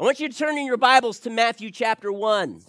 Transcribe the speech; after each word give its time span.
I 0.00 0.04
want 0.04 0.20
you 0.20 0.28
to 0.28 0.38
turn 0.38 0.56
in 0.56 0.64
your 0.64 0.76
Bibles 0.76 1.18
to 1.20 1.30
Matthew 1.30 1.72
chapter 1.72 2.12
1. 2.12 2.62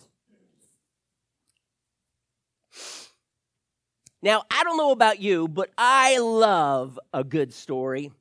Now, 4.23 4.45
I 4.49 4.63
don't 4.63 4.77
know 4.77 4.89
about 4.89 5.19
you, 5.19 5.47
but 5.47 5.69
I 5.77 6.17
love 6.17 6.99
a 7.13 7.23
good 7.23 7.53
story. 7.53 8.11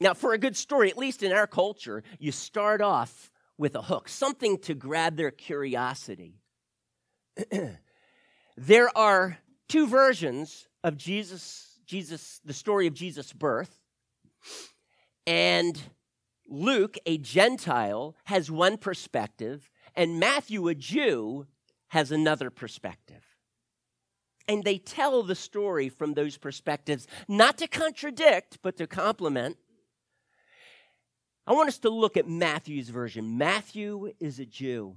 Now, 0.00 0.12
for 0.12 0.34
a 0.34 0.38
good 0.38 0.54
story, 0.54 0.90
at 0.90 0.98
least 0.98 1.22
in 1.22 1.32
our 1.32 1.46
culture, 1.46 2.02
you 2.18 2.30
start 2.30 2.82
off 2.82 3.30
with 3.56 3.74
a 3.74 3.80
hook, 3.80 4.06
something 4.06 4.58
to 4.58 4.74
grab 4.74 5.16
their 5.16 5.30
curiosity. 5.30 6.34
there 8.58 8.98
are 8.98 9.38
two 9.66 9.86
versions 9.86 10.68
of 10.84 10.98
Jesus, 10.98 11.80
Jesus, 11.86 12.38
the 12.44 12.52
story 12.52 12.86
of 12.86 12.92
Jesus' 12.92 13.32
birth. 13.32 13.80
And 15.26 15.80
Luke, 16.50 16.98
a 17.06 17.16
Gentile, 17.16 18.16
has 18.24 18.50
one 18.50 18.76
perspective, 18.76 19.70
and 19.94 20.18
Matthew, 20.18 20.66
a 20.66 20.74
Jew, 20.74 21.46
has 21.88 22.10
another 22.10 22.50
perspective. 22.50 23.24
And 24.48 24.64
they 24.64 24.78
tell 24.78 25.22
the 25.22 25.36
story 25.36 25.88
from 25.88 26.14
those 26.14 26.36
perspectives, 26.36 27.06
not 27.28 27.56
to 27.58 27.68
contradict, 27.68 28.58
but 28.62 28.76
to 28.78 28.88
complement. 28.88 29.58
I 31.46 31.52
want 31.52 31.68
us 31.68 31.78
to 31.78 31.88
look 31.90 32.16
at 32.16 32.28
Matthew's 32.28 32.88
version. 32.88 33.38
Matthew 33.38 34.12
is 34.18 34.40
a 34.40 34.46
Jew. 34.46 34.96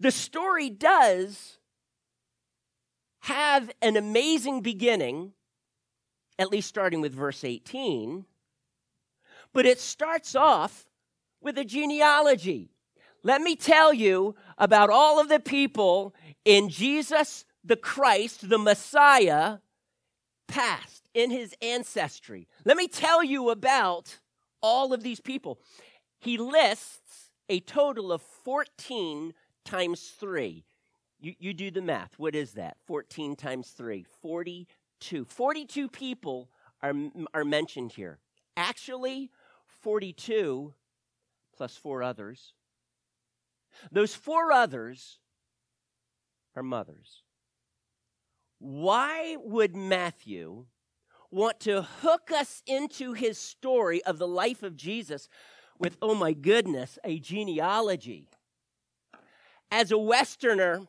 The 0.00 0.10
story 0.10 0.70
does 0.70 1.58
have 3.20 3.70
an 3.82 3.96
amazing 3.96 4.62
beginning, 4.62 5.32
at 6.38 6.50
least 6.50 6.68
starting 6.68 7.02
with 7.02 7.14
verse 7.14 7.44
18 7.44 8.24
but 9.56 9.64
it 9.64 9.80
starts 9.80 10.34
off 10.34 10.84
with 11.40 11.56
a 11.56 11.64
genealogy. 11.64 12.68
Let 13.22 13.40
me 13.40 13.56
tell 13.56 13.90
you 13.90 14.34
about 14.58 14.90
all 14.90 15.18
of 15.18 15.30
the 15.30 15.40
people 15.40 16.14
in 16.44 16.68
Jesus 16.68 17.46
the 17.64 17.74
Christ, 17.74 18.50
the 18.50 18.58
Messiah, 18.58 19.56
past 20.46 21.08
in 21.14 21.30
his 21.30 21.54
ancestry. 21.62 22.46
Let 22.66 22.76
me 22.76 22.86
tell 22.86 23.24
you 23.24 23.48
about 23.48 24.18
all 24.60 24.92
of 24.92 25.02
these 25.02 25.20
people. 25.20 25.58
He 26.18 26.36
lists 26.36 27.30
a 27.48 27.60
total 27.60 28.12
of 28.12 28.20
14 28.20 29.32
times 29.64 30.12
3. 30.20 30.66
You, 31.18 31.34
you 31.38 31.54
do 31.54 31.70
the 31.70 31.80
math. 31.80 32.18
What 32.18 32.34
is 32.34 32.52
that? 32.52 32.76
14 32.86 33.34
times 33.36 33.70
3. 33.70 34.04
42. 34.20 35.24
42 35.24 35.88
people 35.88 36.50
are, 36.82 36.92
are 37.32 37.44
mentioned 37.44 37.92
here. 37.92 38.18
Actually, 38.58 39.30
42 39.86 40.74
plus 41.56 41.76
four 41.76 42.02
others. 42.02 42.54
Those 43.92 44.16
four 44.16 44.50
others 44.50 45.20
are 46.56 46.62
mothers. 46.64 47.22
Why 48.58 49.36
would 49.38 49.76
Matthew 49.76 50.66
want 51.30 51.60
to 51.60 51.82
hook 51.82 52.32
us 52.34 52.64
into 52.66 53.12
his 53.12 53.38
story 53.38 54.02
of 54.02 54.18
the 54.18 54.26
life 54.26 54.64
of 54.64 54.74
Jesus 54.74 55.28
with, 55.78 55.96
oh 56.02 56.16
my 56.16 56.32
goodness, 56.32 56.98
a 57.04 57.20
genealogy? 57.20 58.28
As 59.70 59.92
a 59.92 59.98
Westerner, 59.98 60.88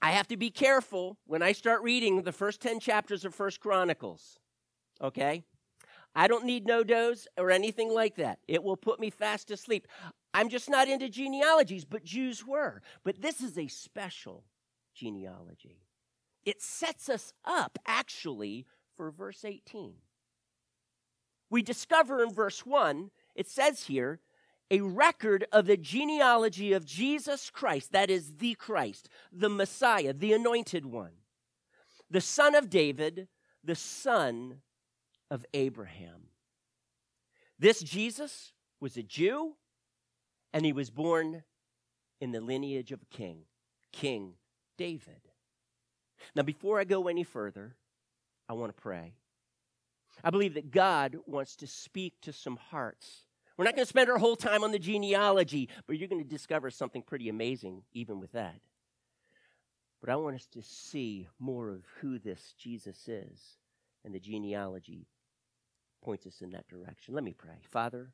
I 0.00 0.12
have 0.12 0.28
to 0.28 0.38
be 0.38 0.48
careful 0.48 1.18
when 1.26 1.42
I 1.42 1.52
start 1.52 1.82
reading 1.82 2.22
the 2.22 2.32
first 2.32 2.62
10 2.62 2.80
chapters 2.80 3.26
of 3.26 3.34
First 3.34 3.60
Chronicles. 3.60 4.38
Okay? 5.02 5.44
I 6.14 6.26
don't 6.26 6.44
need 6.44 6.66
NoDoz 6.66 7.26
or 7.36 7.50
anything 7.50 7.92
like 7.92 8.16
that. 8.16 8.38
It 8.48 8.62
will 8.62 8.76
put 8.76 9.00
me 9.00 9.10
fast 9.10 9.50
asleep. 9.50 9.86
I'm 10.34 10.48
just 10.48 10.68
not 10.68 10.88
into 10.88 11.08
genealogies, 11.08 11.84
but 11.84 12.04
Jews 12.04 12.46
were. 12.46 12.82
But 13.04 13.22
this 13.22 13.40
is 13.40 13.56
a 13.56 13.68
special 13.68 14.44
genealogy. 14.94 15.78
It 16.44 16.62
sets 16.62 17.08
us 17.08 17.32
up, 17.44 17.78
actually, 17.86 18.66
for 18.96 19.10
verse 19.10 19.44
18. 19.44 19.94
We 21.48 21.62
discover 21.62 22.22
in 22.22 22.32
verse 22.32 22.64
1, 22.64 23.10
it 23.34 23.48
says 23.48 23.84
here, 23.84 24.20
a 24.70 24.80
record 24.80 25.46
of 25.50 25.66
the 25.66 25.76
genealogy 25.76 26.72
of 26.72 26.84
Jesus 26.84 27.50
Christ, 27.50 27.92
that 27.92 28.08
is, 28.08 28.34
the 28.38 28.54
Christ, 28.54 29.08
the 29.32 29.48
Messiah, 29.48 30.12
the 30.12 30.32
anointed 30.32 30.86
one, 30.86 31.12
the 32.08 32.20
son 32.20 32.54
of 32.54 32.70
David, 32.70 33.26
the 33.64 33.74
son 33.74 34.58
of 35.30 35.44
Abraham. 35.54 36.28
This 37.58 37.80
Jesus 37.80 38.52
was 38.80 38.96
a 38.96 39.02
Jew, 39.02 39.54
and 40.52 40.64
he 40.64 40.72
was 40.72 40.90
born 40.90 41.44
in 42.20 42.32
the 42.32 42.40
lineage 42.40 42.92
of 42.92 43.02
a 43.02 43.16
king, 43.16 43.42
King 43.92 44.34
David. 44.76 45.28
Now, 46.34 46.42
before 46.42 46.80
I 46.80 46.84
go 46.84 47.08
any 47.08 47.24
further, 47.24 47.76
I 48.48 48.54
want 48.54 48.74
to 48.74 48.82
pray. 48.82 49.14
I 50.22 50.30
believe 50.30 50.54
that 50.54 50.70
God 50.70 51.16
wants 51.26 51.56
to 51.56 51.66
speak 51.66 52.14
to 52.22 52.32
some 52.32 52.56
hearts. 52.56 53.24
We're 53.56 53.64
not 53.64 53.74
going 53.74 53.84
to 53.84 53.88
spend 53.88 54.10
our 54.10 54.18
whole 54.18 54.36
time 54.36 54.64
on 54.64 54.72
the 54.72 54.78
genealogy, 54.78 55.68
but 55.86 55.98
you're 55.98 56.08
going 56.08 56.22
to 56.22 56.28
discover 56.28 56.70
something 56.70 57.02
pretty 57.02 57.28
amazing 57.28 57.82
even 57.92 58.20
with 58.20 58.32
that. 58.32 58.60
But 60.00 60.10
I 60.10 60.16
want 60.16 60.36
us 60.36 60.46
to 60.52 60.62
see 60.62 61.28
more 61.38 61.68
of 61.68 61.84
who 62.00 62.18
this 62.18 62.54
Jesus 62.58 63.06
is 63.06 63.58
and 64.04 64.14
the 64.14 64.20
genealogy 64.20 65.06
points 66.02 66.26
us 66.26 66.40
in 66.40 66.50
that 66.50 66.68
direction. 66.68 67.14
Let 67.14 67.24
me 67.24 67.34
pray. 67.36 67.60
Father, 67.62 68.12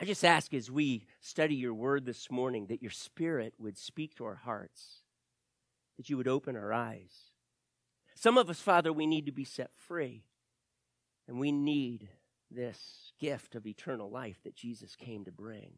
I 0.00 0.04
just 0.04 0.24
ask 0.24 0.52
as 0.52 0.70
we 0.70 1.06
study 1.20 1.54
your 1.54 1.74
word 1.74 2.04
this 2.04 2.30
morning 2.30 2.66
that 2.66 2.82
your 2.82 2.90
spirit 2.90 3.54
would 3.58 3.78
speak 3.78 4.16
to 4.16 4.24
our 4.24 4.34
hearts, 4.34 5.02
that 5.96 6.10
you 6.10 6.16
would 6.16 6.28
open 6.28 6.56
our 6.56 6.72
eyes. 6.72 7.30
Some 8.14 8.38
of 8.38 8.50
us, 8.50 8.60
Father, 8.60 8.92
we 8.92 9.06
need 9.06 9.26
to 9.26 9.32
be 9.32 9.44
set 9.44 9.70
free, 9.76 10.24
and 11.28 11.38
we 11.38 11.52
need 11.52 12.08
this 12.50 13.12
gift 13.20 13.54
of 13.54 13.66
eternal 13.66 14.10
life 14.10 14.40
that 14.44 14.56
Jesus 14.56 14.96
came 14.96 15.24
to 15.24 15.32
bring. 15.32 15.72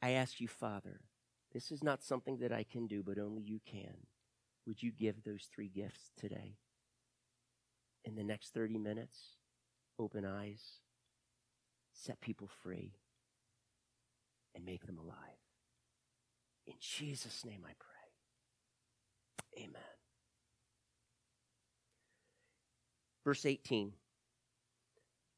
I 0.00 0.10
ask 0.10 0.40
you, 0.40 0.48
Father, 0.48 1.00
this 1.52 1.72
is 1.72 1.82
not 1.82 2.04
something 2.04 2.38
that 2.38 2.52
I 2.52 2.62
can 2.62 2.86
do, 2.86 3.02
but 3.02 3.18
only 3.18 3.42
you 3.42 3.60
can. 3.66 4.06
Would 4.66 4.82
you 4.82 4.92
give 4.92 5.24
those 5.24 5.48
three 5.52 5.68
gifts 5.68 6.12
today? 6.16 6.56
In 8.04 8.14
the 8.14 8.24
next 8.24 8.52
30 8.54 8.78
minutes? 8.78 9.37
Open 9.98 10.24
eyes, 10.24 10.62
set 11.92 12.20
people 12.20 12.48
free, 12.62 12.94
and 14.54 14.64
make 14.64 14.86
them 14.86 14.98
alive. 14.98 15.16
In 16.66 16.74
Jesus' 16.80 17.44
name 17.44 17.62
I 17.64 17.72
pray. 17.78 19.64
Amen. 19.64 19.82
Verse 23.24 23.44
18. 23.44 23.92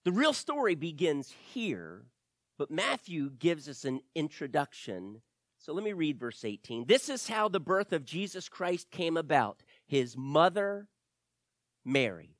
The 0.04 0.12
real 0.12 0.32
story 0.32 0.74
begins 0.74 1.32
here, 1.52 2.06
but 2.58 2.70
Matthew 2.70 3.30
gives 3.30 3.68
us 3.68 3.84
an 3.84 4.00
introduction. 4.14 5.22
So 5.58 5.72
let 5.72 5.84
me 5.84 5.92
read 5.92 6.18
verse 6.18 6.44
18. 6.44 6.86
This 6.86 7.08
is 7.08 7.28
how 7.28 7.48
the 7.48 7.60
birth 7.60 7.92
of 7.92 8.04
Jesus 8.04 8.48
Christ 8.48 8.90
came 8.90 9.16
about. 9.16 9.62
His 9.86 10.16
mother, 10.16 10.88
Mary 11.84 12.39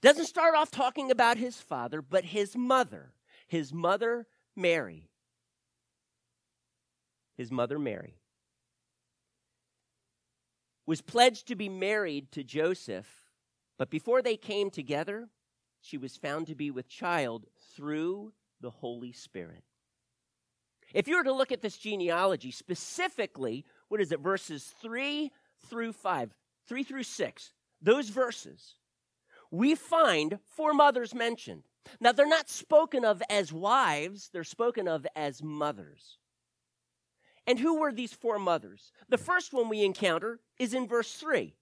doesn't 0.00 0.26
start 0.26 0.54
off 0.54 0.70
talking 0.70 1.10
about 1.10 1.36
his 1.36 1.56
father, 1.56 2.02
but 2.02 2.24
his 2.24 2.56
mother, 2.56 3.12
his 3.46 3.72
mother 3.72 4.26
Mary. 4.54 5.08
His 7.36 7.50
mother 7.50 7.78
Mary 7.78 8.16
was 10.86 11.02
pledged 11.02 11.48
to 11.48 11.56
be 11.56 11.68
married 11.68 12.30
to 12.32 12.44
Joseph, 12.44 13.08
but 13.76 13.90
before 13.90 14.22
they 14.22 14.36
came 14.36 14.70
together, 14.70 15.28
she 15.80 15.98
was 15.98 16.16
found 16.16 16.46
to 16.46 16.54
be 16.54 16.70
with 16.70 16.88
child 16.88 17.46
through 17.74 18.32
the 18.60 18.70
Holy 18.70 19.12
Spirit. 19.12 19.64
If 20.94 21.08
you 21.08 21.16
were 21.16 21.24
to 21.24 21.32
look 21.32 21.52
at 21.52 21.60
this 21.60 21.76
genealogy, 21.76 22.52
specifically, 22.52 23.64
what 23.88 24.00
is 24.00 24.12
it, 24.12 24.20
verses 24.20 24.72
3 24.80 25.30
through 25.68 25.92
5, 25.92 26.34
3 26.68 26.82
through 26.84 27.02
6, 27.02 27.52
those 27.82 28.08
verses 28.08 28.76
we 29.56 29.74
find 29.74 30.38
four 30.54 30.74
mothers 30.74 31.14
mentioned. 31.14 31.62
Now, 32.00 32.12
they're 32.12 32.28
not 32.28 32.50
spoken 32.50 33.04
of 33.04 33.22
as 33.30 33.52
wives, 33.52 34.28
they're 34.32 34.44
spoken 34.44 34.86
of 34.86 35.06
as 35.16 35.42
mothers. 35.42 36.18
And 37.46 37.58
who 37.58 37.78
were 37.78 37.92
these 37.92 38.12
four 38.12 38.38
mothers? 38.38 38.92
The 39.08 39.18
first 39.18 39.52
one 39.52 39.68
we 39.68 39.84
encounter 39.84 40.40
is 40.58 40.74
in 40.74 40.86
verse 40.86 41.12
3 41.14 41.54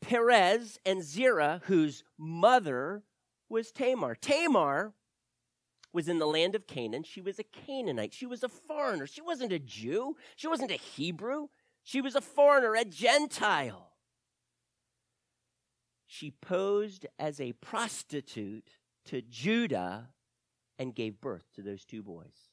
Perez 0.00 0.78
and 0.86 1.02
Zerah, 1.02 1.60
whose 1.64 2.04
mother 2.18 3.02
was 3.48 3.72
Tamar. 3.72 4.14
Tamar 4.14 4.92
was 5.92 6.08
in 6.08 6.18
the 6.18 6.26
land 6.26 6.54
of 6.54 6.66
Canaan. 6.66 7.02
She 7.02 7.20
was 7.20 7.38
a 7.38 7.44
Canaanite. 7.44 8.12
She 8.12 8.26
was 8.26 8.42
a 8.42 8.48
foreigner. 8.48 9.06
She 9.06 9.22
wasn't 9.22 9.52
a 9.52 9.58
Jew. 9.58 10.16
She 10.36 10.46
wasn't 10.46 10.70
a 10.70 10.76
Hebrew. 10.76 11.48
She 11.82 12.00
was 12.00 12.14
a 12.14 12.20
foreigner, 12.20 12.74
a 12.74 12.84
Gentile 12.84 13.93
she 16.14 16.30
posed 16.30 17.06
as 17.18 17.40
a 17.40 17.52
prostitute 17.54 18.70
to 19.04 19.20
Judah 19.20 20.10
and 20.78 20.94
gave 20.94 21.20
birth 21.20 21.44
to 21.56 21.62
those 21.62 21.84
two 21.84 22.02
boys 22.04 22.50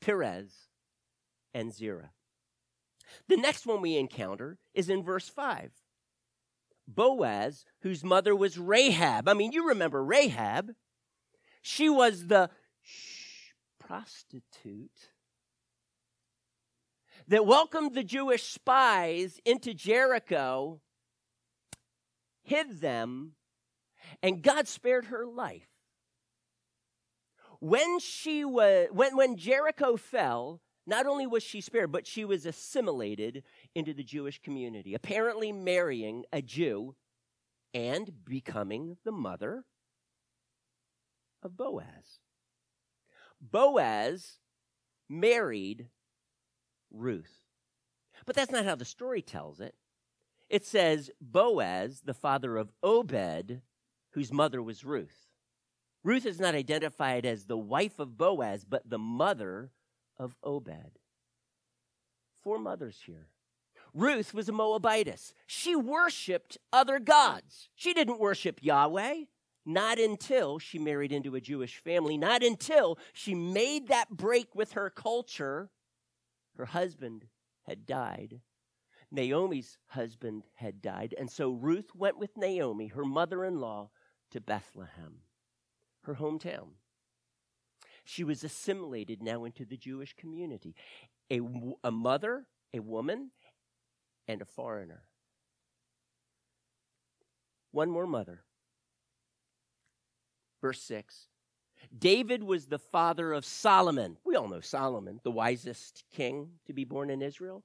Perez 0.00 0.52
and 1.54 1.72
Zerah. 1.72 2.10
The 3.28 3.36
next 3.36 3.66
one 3.66 3.80
we 3.80 3.96
encounter 3.96 4.58
is 4.74 4.88
in 4.88 5.04
verse 5.04 5.28
5. 5.28 5.70
Boaz, 6.88 7.64
whose 7.82 8.02
mother 8.02 8.34
was 8.34 8.58
Rahab. 8.58 9.28
I 9.28 9.34
mean, 9.34 9.52
you 9.52 9.68
remember 9.68 10.02
Rahab. 10.02 10.72
She 11.62 11.88
was 11.88 12.26
the 12.26 12.50
shh, 12.82 13.52
prostitute 13.78 15.10
that 17.28 17.46
welcomed 17.46 17.94
the 17.94 18.02
Jewish 18.02 18.44
spies 18.44 19.40
into 19.44 19.72
Jericho, 19.72 20.80
hid 22.42 22.80
them, 22.80 23.32
and 24.22 24.42
God 24.42 24.68
spared 24.68 25.06
her 25.06 25.26
life. 25.26 25.68
When 27.60 27.98
she 27.98 28.44
was 28.44 28.88
when, 28.90 29.16
when 29.16 29.36
Jericho 29.36 29.96
fell, 29.96 30.60
not 30.86 31.06
only 31.06 31.26
was 31.26 31.42
she 31.42 31.60
spared, 31.60 31.92
but 31.92 32.06
she 32.06 32.24
was 32.24 32.46
assimilated 32.46 33.42
into 33.74 33.92
the 33.92 34.02
Jewish 34.02 34.40
community, 34.40 34.94
apparently 34.94 35.52
marrying 35.52 36.24
a 36.32 36.40
Jew 36.40 36.96
and 37.74 38.24
becoming 38.24 38.96
the 39.04 39.12
mother 39.12 39.64
of 41.42 41.56
Boaz. 41.56 42.18
Boaz 43.40 44.38
married 45.08 45.88
Ruth. 46.90 47.44
But 48.26 48.36
that's 48.36 48.52
not 48.52 48.64
how 48.64 48.74
the 48.74 48.84
story 48.84 49.22
tells 49.22 49.60
it. 49.60 49.74
It 50.50 50.66
says 50.66 51.12
Boaz, 51.20 52.02
the 52.04 52.12
father 52.12 52.56
of 52.56 52.72
Obed, 52.82 53.62
whose 54.10 54.32
mother 54.32 54.60
was 54.60 54.84
Ruth. 54.84 55.28
Ruth 56.02 56.26
is 56.26 56.40
not 56.40 56.56
identified 56.56 57.24
as 57.24 57.44
the 57.44 57.56
wife 57.56 58.00
of 58.00 58.18
Boaz, 58.18 58.64
but 58.64 58.90
the 58.90 58.98
mother 58.98 59.70
of 60.18 60.34
Obed. 60.42 60.98
Four 62.42 62.58
mothers 62.58 63.00
here. 63.06 63.28
Ruth 63.94 64.34
was 64.34 64.48
a 64.48 64.52
Moabitess. 64.52 65.34
She 65.46 65.76
worshiped 65.76 66.58
other 66.72 66.98
gods. 66.98 67.68
She 67.76 67.94
didn't 67.94 68.18
worship 68.18 68.58
Yahweh, 68.60 69.24
not 69.64 70.00
until 70.00 70.58
she 70.58 70.78
married 70.80 71.12
into 71.12 71.36
a 71.36 71.40
Jewish 71.40 71.78
family, 71.78 72.16
not 72.16 72.42
until 72.42 72.98
she 73.12 73.34
made 73.34 73.86
that 73.86 74.10
break 74.10 74.54
with 74.54 74.72
her 74.72 74.90
culture. 74.90 75.70
Her 76.56 76.66
husband 76.66 77.26
had 77.66 77.86
died. 77.86 78.40
Naomi's 79.10 79.78
husband 79.86 80.44
had 80.54 80.80
died. 80.80 81.14
And 81.18 81.30
so 81.30 81.50
Ruth 81.50 81.94
went 81.94 82.18
with 82.18 82.36
Naomi, 82.36 82.88
her 82.88 83.04
mother 83.04 83.44
in 83.44 83.58
law, 83.58 83.90
to 84.30 84.40
Bethlehem, 84.40 85.22
her 86.02 86.14
hometown. 86.14 86.68
She 88.04 88.24
was 88.24 88.44
assimilated 88.44 89.22
now 89.22 89.44
into 89.44 89.64
the 89.64 89.76
Jewish 89.76 90.14
community. 90.14 90.74
A, 91.30 91.40
a 91.84 91.90
mother, 91.90 92.46
a 92.72 92.80
woman, 92.80 93.30
and 94.26 94.42
a 94.42 94.46
foreigner. 94.46 95.02
One 97.72 97.90
more 97.90 98.06
mother. 98.06 98.44
Verse 100.60 100.82
6 100.82 101.26
David 101.96 102.44
was 102.44 102.66
the 102.66 102.78
father 102.78 103.32
of 103.32 103.44
Solomon. 103.44 104.18
We 104.24 104.36
all 104.36 104.48
know 104.48 104.60
Solomon, 104.60 105.20
the 105.24 105.30
wisest 105.30 106.04
king 106.10 106.50
to 106.66 106.72
be 106.72 106.84
born 106.84 107.10
in 107.10 107.22
Israel, 107.22 107.64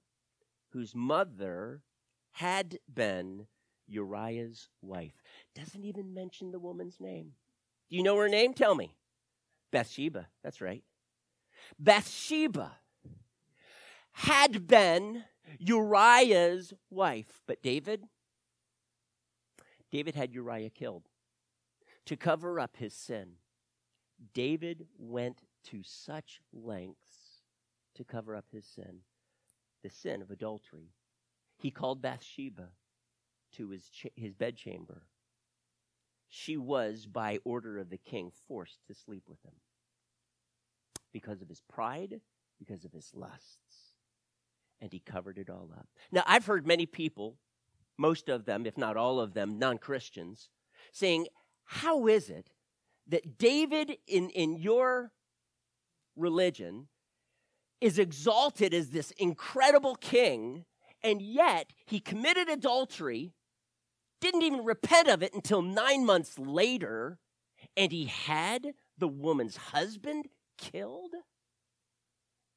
whose 0.75 0.93
mother 0.93 1.81
had 2.31 2.77
been 2.93 3.47
Uriah's 3.87 4.67
wife. 4.81 5.23
Doesn't 5.55 5.85
even 5.85 6.13
mention 6.13 6.51
the 6.51 6.59
woman's 6.59 6.99
name. 6.99 7.31
Do 7.89 7.95
you 7.95 8.03
know 8.03 8.17
her 8.17 8.27
name? 8.27 8.53
Tell 8.53 8.75
me. 8.75 8.97
Bathsheba. 9.71 10.27
That's 10.43 10.59
right. 10.59 10.83
Bathsheba 11.79 12.73
had 14.11 14.67
been 14.67 15.23
Uriah's 15.59 16.73
wife, 16.89 17.41
but 17.47 17.63
David, 17.63 18.03
David 19.89 20.15
had 20.15 20.33
Uriah 20.33 20.69
killed 20.69 21.03
to 22.05 22.17
cover 22.17 22.59
up 22.59 22.75
his 22.75 22.93
sin. 22.93 23.35
David 24.33 24.87
went 24.97 25.43
to 25.69 25.83
such 25.83 26.41
lengths 26.51 27.43
to 27.95 28.03
cover 28.03 28.35
up 28.35 28.47
his 28.51 28.65
sin, 28.65 29.03
the 29.85 29.91
sin 29.91 30.23
of 30.23 30.31
adultery. 30.31 30.89
He 31.59 31.69
called 31.69 32.01
Bathsheba 32.01 32.69
to 33.55 33.69
his, 33.69 33.87
cha- 33.89 34.09
his 34.15 34.33
bedchamber. 34.33 35.03
She 36.27 36.57
was, 36.57 37.05
by 37.05 37.37
order 37.43 37.77
of 37.77 37.91
the 37.91 37.99
king, 37.99 38.31
forced 38.47 38.79
to 38.87 38.95
sleep 38.95 39.25
with 39.27 39.43
him 39.43 39.53
because 41.13 41.43
of 41.43 41.49
his 41.49 41.61
pride, 41.69 42.19
because 42.57 42.83
of 42.83 42.93
his 42.93 43.11
lusts. 43.13 43.93
And 44.81 44.91
he 44.91 44.99
covered 44.99 45.37
it 45.37 45.51
all 45.51 45.69
up. 45.77 45.87
Now, 46.11 46.23
I've 46.25 46.47
heard 46.47 46.65
many 46.65 46.87
people, 46.87 47.37
most 47.95 48.27
of 48.27 48.45
them, 48.45 48.65
if 48.65 48.79
not 48.79 48.97
all 48.97 49.19
of 49.19 49.35
them, 49.35 49.59
non 49.59 49.77
Christians, 49.77 50.49
saying, 50.93 51.27
How 51.63 52.07
is 52.07 52.31
it 52.31 52.49
that 53.07 53.37
David 53.37 53.97
in, 54.07 54.31
in 54.31 54.57
your 54.57 55.11
religion 56.15 56.87
is 57.85 57.99
exalted 57.99 58.73
as 58.73 58.89
this 58.89 59.11
incredible 59.11 59.93
king, 59.93 60.65
and 61.03 61.21
yet 61.21 61.71
he 61.85 61.99
committed 61.99 62.49
adultery, 62.49 63.31
didn't 64.19 64.41
even 64.41 64.65
repent 64.65 65.07
of 65.07 65.21
it 65.21 65.35
until 65.35 65.61
nine 65.61 66.03
months 66.03 66.39
later, 66.39 67.19
and 67.77 67.91
he 67.91 68.05
had 68.05 68.73
the 68.97 69.07
woman's 69.07 69.55
husband 69.55 70.25
killed? 70.57 71.13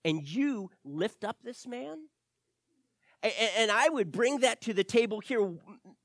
And 0.02 0.26
you 0.26 0.70
lift 0.82 1.24
up 1.24 1.42
this 1.44 1.66
man? 1.66 1.98
And 3.22 3.70
I 3.70 3.90
would 3.90 4.10
bring 4.10 4.38
that 4.38 4.62
to 4.62 4.72
the 4.72 4.84
table 4.84 5.20
here. 5.20 5.52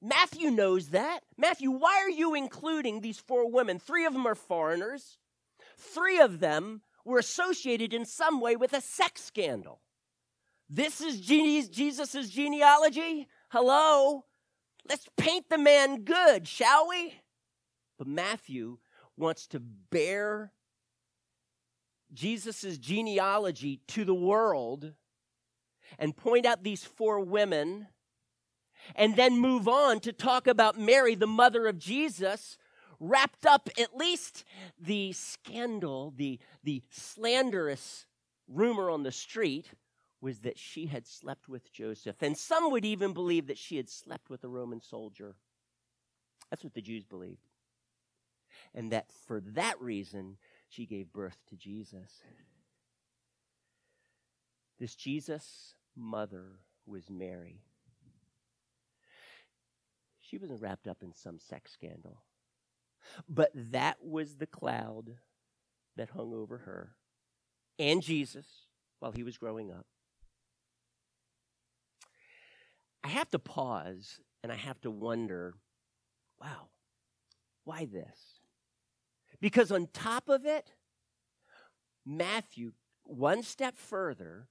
Matthew 0.01 0.51
knows 0.51 0.89
that. 0.89 1.21
Matthew, 1.37 1.71
why 1.71 2.01
are 2.03 2.09
you 2.09 2.33
including 2.33 2.99
these 2.99 3.19
four 3.19 3.49
women? 3.49 3.79
Three 3.79 4.05
of 4.05 4.11
them 4.11 4.25
are 4.25 4.35
foreigners, 4.35 5.17
three 5.77 6.19
of 6.19 6.41
them 6.41 6.81
were 7.05 7.19
associated 7.19 7.93
in 7.93 8.05
some 8.05 8.39
way 8.39 8.55
with 8.55 8.73
a 8.73 8.81
sex 8.81 9.23
scandal. 9.23 9.81
This 10.69 11.01
is 11.01 11.19
Jesus' 11.19 12.29
genealogy? 12.29 13.27
Hello? 13.49 14.25
Let's 14.87 15.07
paint 15.17 15.49
the 15.49 15.57
man 15.57 16.03
good, 16.03 16.47
shall 16.47 16.87
we? 16.89 17.13
But 17.97 18.07
Matthew 18.07 18.77
wants 19.15 19.47
to 19.47 19.59
bear 19.59 20.51
Jesus' 22.13 22.77
genealogy 22.77 23.81
to 23.89 24.05
the 24.05 24.13
world 24.13 24.93
and 25.99 26.15
point 26.15 26.45
out 26.45 26.63
these 26.63 26.83
four 26.83 27.19
women 27.19 27.87
and 28.95 29.15
then 29.15 29.37
move 29.37 29.67
on 29.67 29.99
to 30.01 30.11
talk 30.11 30.47
about 30.47 30.79
Mary, 30.79 31.15
the 31.15 31.27
mother 31.27 31.67
of 31.67 31.77
Jesus, 31.77 32.57
wrapped 32.99 33.45
up 33.45 33.69
at 33.79 33.95
least 33.95 34.43
the 34.79 35.13
scandal, 35.13 36.13
the, 36.15 36.39
the 36.63 36.81
slanderous 36.89 38.05
rumor 38.47 38.89
on 38.89 39.03
the 39.03 39.11
street 39.11 39.67
was 40.21 40.39
that 40.39 40.57
she 40.57 40.85
had 40.85 41.05
slept 41.05 41.49
with 41.49 41.71
Joseph. 41.73 42.21
And 42.21 42.37
some 42.37 42.71
would 42.71 42.85
even 42.85 43.13
believe 43.13 43.47
that 43.47 43.57
she 43.57 43.77
had 43.77 43.89
slept 43.89 44.29
with 44.29 44.43
a 44.43 44.49
Roman 44.49 44.81
soldier. 44.81 45.35
That's 46.49 46.63
what 46.63 46.73
the 46.73 46.81
Jews 46.81 47.03
believed. 47.03 47.47
And 48.73 48.91
that 48.91 49.07
for 49.27 49.41
that 49.41 49.79
reason, 49.81 50.37
she 50.69 50.85
gave 50.85 51.11
birth 51.11 51.37
to 51.49 51.55
Jesus. 51.55 52.21
This 54.79 54.95
Jesus 54.95 55.75
mother 55.95 56.59
was 56.85 57.09
Mary. 57.09 57.61
She 60.21 60.37
wasn't 60.37 60.61
wrapped 60.61 60.87
up 60.87 61.03
in 61.03 61.13
some 61.13 61.39
sex 61.39 61.71
scandal. 61.71 62.23
But 63.27 63.51
that 63.53 63.97
was 64.01 64.37
the 64.37 64.47
cloud 64.47 65.15
that 65.95 66.09
hung 66.09 66.33
over 66.33 66.59
her 66.59 66.95
and 67.79 68.01
Jesus 68.01 68.47
while 68.99 69.11
he 69.11 69.23
was 69.23 69.37
growing 69.37 69.71
up. 69.71 69.85
I 73.03 73.09
have 73.09 73.29
to 73.31 73.39
pause 73.39 74.19
and 74.43 74.51
I 74.51 74.55
have 74.55 74.79
to 74.81 74.91
wonder 74.91 75.55
wow, 76.41 76.67
why 77.63 77.85
this? 77.85 78.41
Because 79.39 79.71
on 79.71 79.87
top 79.93 80.27
of 80.27 80.45
it, 80.45 80.73
Matthew, 82.05 82.73
one 83.05 83.43
step 83.43 83.77
further, 83.77 84.49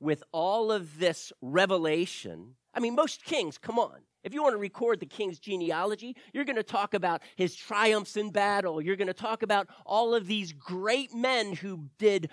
with 0.00 0.22
all 0.32 0.72
of 0.72 0.98
this 0.98 1.32
revelation. 1.40 2.56
I 2.74 2.80
mean, 2.80 2.94
most 2.94 3.24
kings, 3.24 3.58
come 3.58 3.78
on. 3.78 4.00
If 4.22 4.34
you 4.34 4.42
want 4.42 4.52
to 4.52 4.58
record 4.58 5.00
the 5.00 5.06
king's 5.06 5.38
genealogy, 5.38 6.14
you're 6.34 6.44
going 6.44 6.56
to 6.56 6.62
talk 6.62 6.92
about 6.92 7.22
his 7.36 7.54
triumphs 7.54 8.16
in 8.16 8.30
battle. 8.30 8.82
You're 8.82 8.96
going 8.96 9.08
to 9.08 9.14
talk 9.14 9.42
about 9.42 9.68
all 9.86 10.14
of 10.14 10.26
these 10.26 10.52
great 10.52 11.14
men 11.14 11.54
who 11.54 11.88
did 11.98 12.28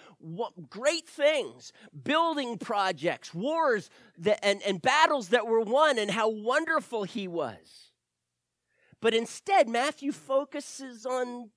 great 0.69 1.07
things, 1.07 1.71
building 2.03 2.57
projects, 2.57 3.33
wars, 3.33 3.89
that, 4.17 4.39
and, 4.43 4.61
and 4.63 4.81
battles 4.81 5.29
that 5.29 5.47
were 5.47 5.61
won, 5.61 5.97
and 5.97 6.11
how 6.11 6.27
wonderful 6.29 7.03
he 7.03 7.27
was. 7.27 7.91
But 8.99 9.13
instead, 9.13 9.69
Matthew 9.69 10.11
focuses 10.11 11.05
on 11.05 11.51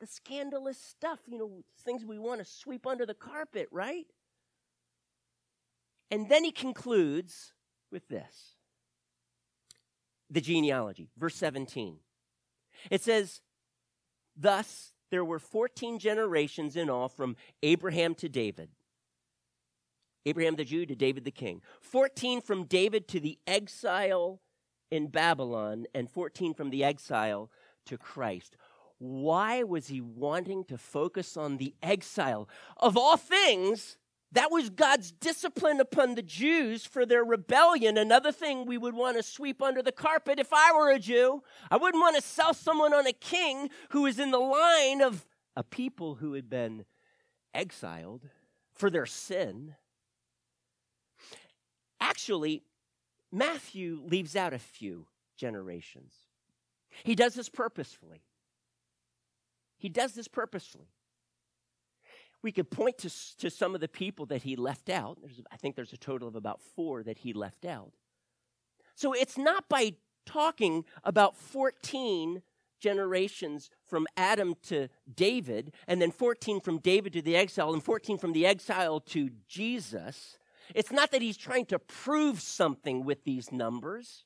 the 0.00 0.06
scandalous 0.06 0.78
stuff, 0.78 1.20
you 1.26 1.38
know, 1.38 1.64
things 1.82 2.04
we 2.04 2.18
want 2.18 2.40
to 2.40 2.44
sweep 2.44 2.86
under 2.86 3.06
the 3.06 3.14
carpet, 3.14 3.68
right? 3.70 4.06
And 6.10 6.28
then 6.28 6.44
he 6.44 6.52
concludes 6.52 7.54
with 7.90 8.08
this 8.08 8.55
the 10.30 10.40
genealogy, 10.40 11.10
verse 11.16 11.36
17. 11.36 11.98
It 12.90 13.02
says, 13.02 13.40
Thus 14.36 14.92
there 15.10 15.24
were 15.24 15.38
14 15.38 15.98
generations 15.98 16.76
in 16.76 16.90
all 16.90 17.08
from 17.08 17.36
Abraham 17.62 18.14
to 18.16 18.28
David. 18.28 18.70
Abraham 20.26 20.56
the 20.56 20.64
Jew 20.64 20.84
to 20.86 20.96
David 20.96 21.24
the 21.24 21.30
king. 21.30 21.62
14 21.80 22.40
from 22.40 22.64
David 22.64 23.06
to 23.08 23.20
the 23.20 23.38
exile 23.46 24.40
in 24.90 25.08
Babylon, 25.08 25.86
and 25.94 26.10
14 26.10 26.54
from 26.54 26.70
the 26.70 26.84
exile 26.84 27.50
to 27.86 27.96
Christ. 27.96 28.56
Why 28.98 29.62
was 29.62 29.88
he 29.88 30.00
wanting 30.00 30.64
to 30.64 30.78
focus 30.78 31.36
on 31.36 31.56
the 31.56 31.74
exile? 31.82 32.48
Of 32.76 32.96
all 32.96 33.16
things, 33.16 33.98
that 34.36 34.50
was 34.50 34.70
God's 34.70 35.12
discipline 35.12 35.80
upon 35.80 36.14
the 36.14 36.22
Jews 36.22 36.84
for 36.84 37.06
their 37.06 37.24
rebellion. 37.24 37.96
Another 37.96 38.32
thing 38.32 38.66
we 38.66 38.78
would 38.78 38.94
want 38.94 39.16
to 39.16 39.22
sweep 39.22 39.62
under 39.62 39.82
the 39.82 39.92
carpet 39.92 40.38
if 40.38 40.52
I 40.52 40.72
were 40.76 40.90
a 40.90 40.98
Jew. 40.98 41.42
I 41.70 41.76
wouldn't 41.76 42.00
want 42.00 42.16
to 42.16 42.22
sell 42.22 42.52
someone 42.52 42.92
on 42.92 43.06
a 43.06 43.12
king 43.12 43.70
who 43.90 44.04
is 44.06 44.18
in 44.18 44.30
the 44.30 44.38
line 44.38 45.00
of 45.00 45.26
a 45.56 45.62
people 45.62 46.16
who 46.16 46.34
had 46.34 46.50
been 46.50 46.84
exiled 47.54 48.28
for 48.74 48.90
their 48.90 49.06
sin. 49.06 49.74
Actually, 52.00 52.62
Matthew 53.32 54.02
leaves 54.04 54.36
out 54.36 54.52
a 54.52 54.58
few 54.58 55.06
generations. 55.36 56.12
He 57.04 57.14
does 57.14 57.34
this 57.34 57.48
purposefully. 57.48 58.22
He 59.78 59.88
does 59.88 60.12
this 60.12 60.28
purposefully 60.28 60.88
we 62.46 62.52
could 62.52 62.70
point 62.70 62.96
to, 62.98 63.10
to 63.38 63.50
some 63.50 63.74
of 63.74 63.80
the 63.80 63.88
people 63.88 64.24
that 64.26 64.44
he 64.44 64.54
left 64.54 64.88
out. 64.88 65.18
There's, 65.20 65.40
I 65.50 65.56
think 65.56 65.74
there's 65.74 65.92
a 65.92 65.96
total 65.96 66.28
of 66.28 66.36
about 66.36 66.60
four 66.76 67.02
that 67.02 67.18
he 67.18 67.32
left 67.32 67.64
out. 67.64 67.90
So 68.94 69.12
it's 69.12 69.36
not 69.36 69.68
by 69.68 69.94
talking 70.26 70.84
about 71.02 71.36
14 71.36 72.42
generations 72.78 73.68
from 73.84 74.06
Adam 74.16 74.54
to 74.68 74.86
David, 75.12 75.72
and 75.88 76.00
then 76.00 76.12
14 76.12 76.60
from 76.60 76.78
David 76.78 77.14
to 77.14 77.20
the 77.20 77.34
exile, 77.34 77.72
and 77.72 77.82
14 77.82 78.16
from 78.16 78.32
the 78.32 78.46
exile 78.46 79.00
to 79.00 79.30
Jesus. 79.48 80.38
It's 80.72 80.92
not 80.92 81.10
that 81.10 81.22
he's 81.22 81.36
trying 81.36 81.66
to 81.66 81.80
prove 81.80 82.40
something 82.40 83.04
with 83.04 83.24
these 83.24 83.50
numbers, 83.50 84.24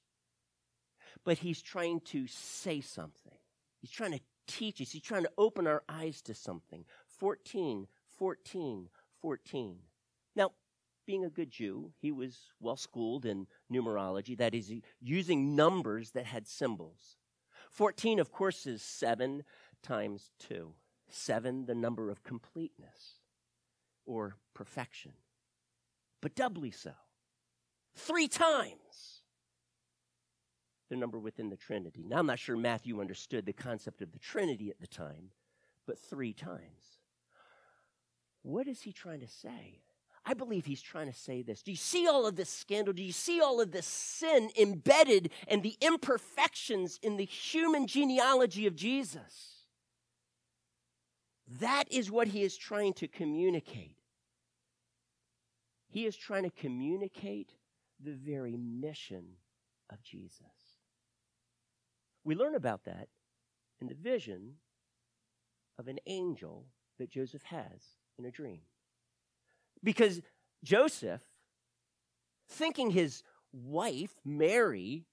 but 1.24 1.38
he's 1.38 1.62
trying 1.62 2.00
to 2.00 2.26
say 2.26 2.82
something. 2.82 3.38
He's 3.80 3.90
trying 3.90 4.12
to 4.12 4.20
teach 4.46 4.82
us, 4.82 4.90
he's 4.90 5.00
trying 5.00 5.22
to 5.22 5.32
open 5.38 5.66
our 5.66 5.82
eyes 5.88 6.20
to 6.22 6.34
something. 6.34 6.84
14 7.18 7.86
14, 8.20 8.90
14. 9.22 9.76
Now, 10.36 10.50
being 11.06 11.24
a 11.24 11.30
good 11.30 11.50
Jew, 11.50 11.90
he 11.98 12.12
was 12.12 12.38
well 12.60 12.76
schooled 12.76 13.24
in 13.24 13.46
numerology, 13.72 14.36
that 14.36 14.54
is, 14.54 14.70
using 15.00 15.56
numbers 15.56 16.10
that 16.10 16.26
had 16.26 16.46
symbols. 16.46 17.16
14, 17.70 18.20
of 18.20 18.30
course, 18.30 18.66
is 18.66 18.82
7 18.82 19.42
times 19.82 20.32
2. 20.38 20.74
7, 21.08 21.64
the 21.64 21.74
number 21.74 22.10
of 22.10 22.22
completeness 22.22 23.20
or 24.04 24.36
perfection, 24.54 25.12
but 26.20 26.34
doubly 26.34 26.70
so. 26.70 26.92
Three 27.96 28.28
times 28.28 29.22
the 30.90 30.96
number 30.96 31.18
within 31.18 31.48
the 31.48 31.56
Trinity. 31.56 32.04
Now, 32.06 32.18
I'm 32.18 32.26
not 32.26 32.38
sure 32.38 32.56
Matthew 32.56 33.00
understood 33.00 33.46
the 33.46 33.52
concept 33.52 34.02
of 34.02 34.12
the 34.12 34.18
Trinity 34.18 34.68
at 34.70 34.78
the 34.78 34.86
time, 34.86 35.30
but 35.86 35.98
three 35.98 36.34
times. 36.34 36.99
What 38.42 38.68
is 38.68 38.82
he 38.82 38.92
trying 38.92 39.20
to 39.20 39.28
say? 39.28 39.80
I 40.24 40.34
believe 40.34 40.66
he's 40.66 40.82
trying 40.82 41.10
to 41.10 41.18
say 41.18 41.42
this. 41.42 41.62
Do 41.62 41.70
you 41.70 41.76
see 41.76 42.06
all 42.06 42.26
of 42.26 42.36
this 42.36 42.50
scandal? 42.50 42.92
Do 42.92 43.02
you 43.02 43.12
see 43.12 43.40
all 43.40 43.60
of 43.60 43.72
this 43.72 43.86
sin 43.86 44.50
embedded 44.58 45.30
and 45.48 45.62
the 45.62 45.76
imperfections 45.80 46.98
in 47.02 47.16
the 47.16 47.24
human 47.24 47.86
genealogy 47.86 48.66
of 48.66 48.76
Jesus? 48.76 49.64
That 51.58 51.84
is 51.90 52.10
what 52.10 52.28
he 52.28 52.42
is 52.42 52.56
trying 52.56 52.92
to 52.94 53.08
communicate. 53.08 53.96
He 55.88 56.06
is 56.06 56.16
trying 56.16 56.44
to 56.44 56.50
communicate 56.50 57.50
the 57.98 58.12
very 58.12 58.56
mission 58.56 59.24
of 59.90 60.02
Jesus. 60.02 60.44
We 62.22 62.34
learn 62.34 62.54
about 62.54 62.84
that 62.84 63.08
in 63.80 63.88
the 63.88 63.94
vision 63.94 64.56
of 65.78 65.88
an 65.88 65.98
angel 66.06 66.66
that 66.98 67.10
Joseph 67.10 67.42
has 67.42 67.82
in 68.20 68.26
a 68.26 68.30
dream. 68.30 68.60
Because 69.82 70.20
Joseph, 70.62 71.22
thinking 72.48 72.90
his 72.90 73.22
wife, 73.52 74.14
Mary, 74.24 75.06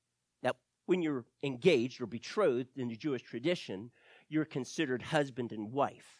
that 0.43 0.57
when 0.85 1.01
you're 1.01 1.25
engaged 1.41 2.01
or 2.01 2.05
betrothed 2.05 2.77
in 2.77 2.89
the 2.89 2.95
Jewish 2.95 3.23
tradition, 3.23 3.91
you're 4.29 4.45
considered 4.45 5.01
husband 5.01 5.51
and 5.51 5.71
wife. 5.71 6.17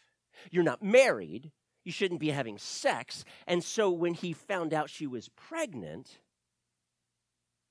You're 0.49 0.63
not 0.63 0.81
married, 0.81 1.51
you 1.83 1.91
shouldn't 1.91 2.19
be 2.19 2.31
having 2.31 2.57
sex. 2.57 3.25
And 3.45 3.63
so 3.63 3.91
when 3.91 4.13
he 4.13 4.33
found 4.33 4.73
out 4.73 4.89
she 4.89 5.07
was 5.07 5.29
pregnant, 5.29 6.19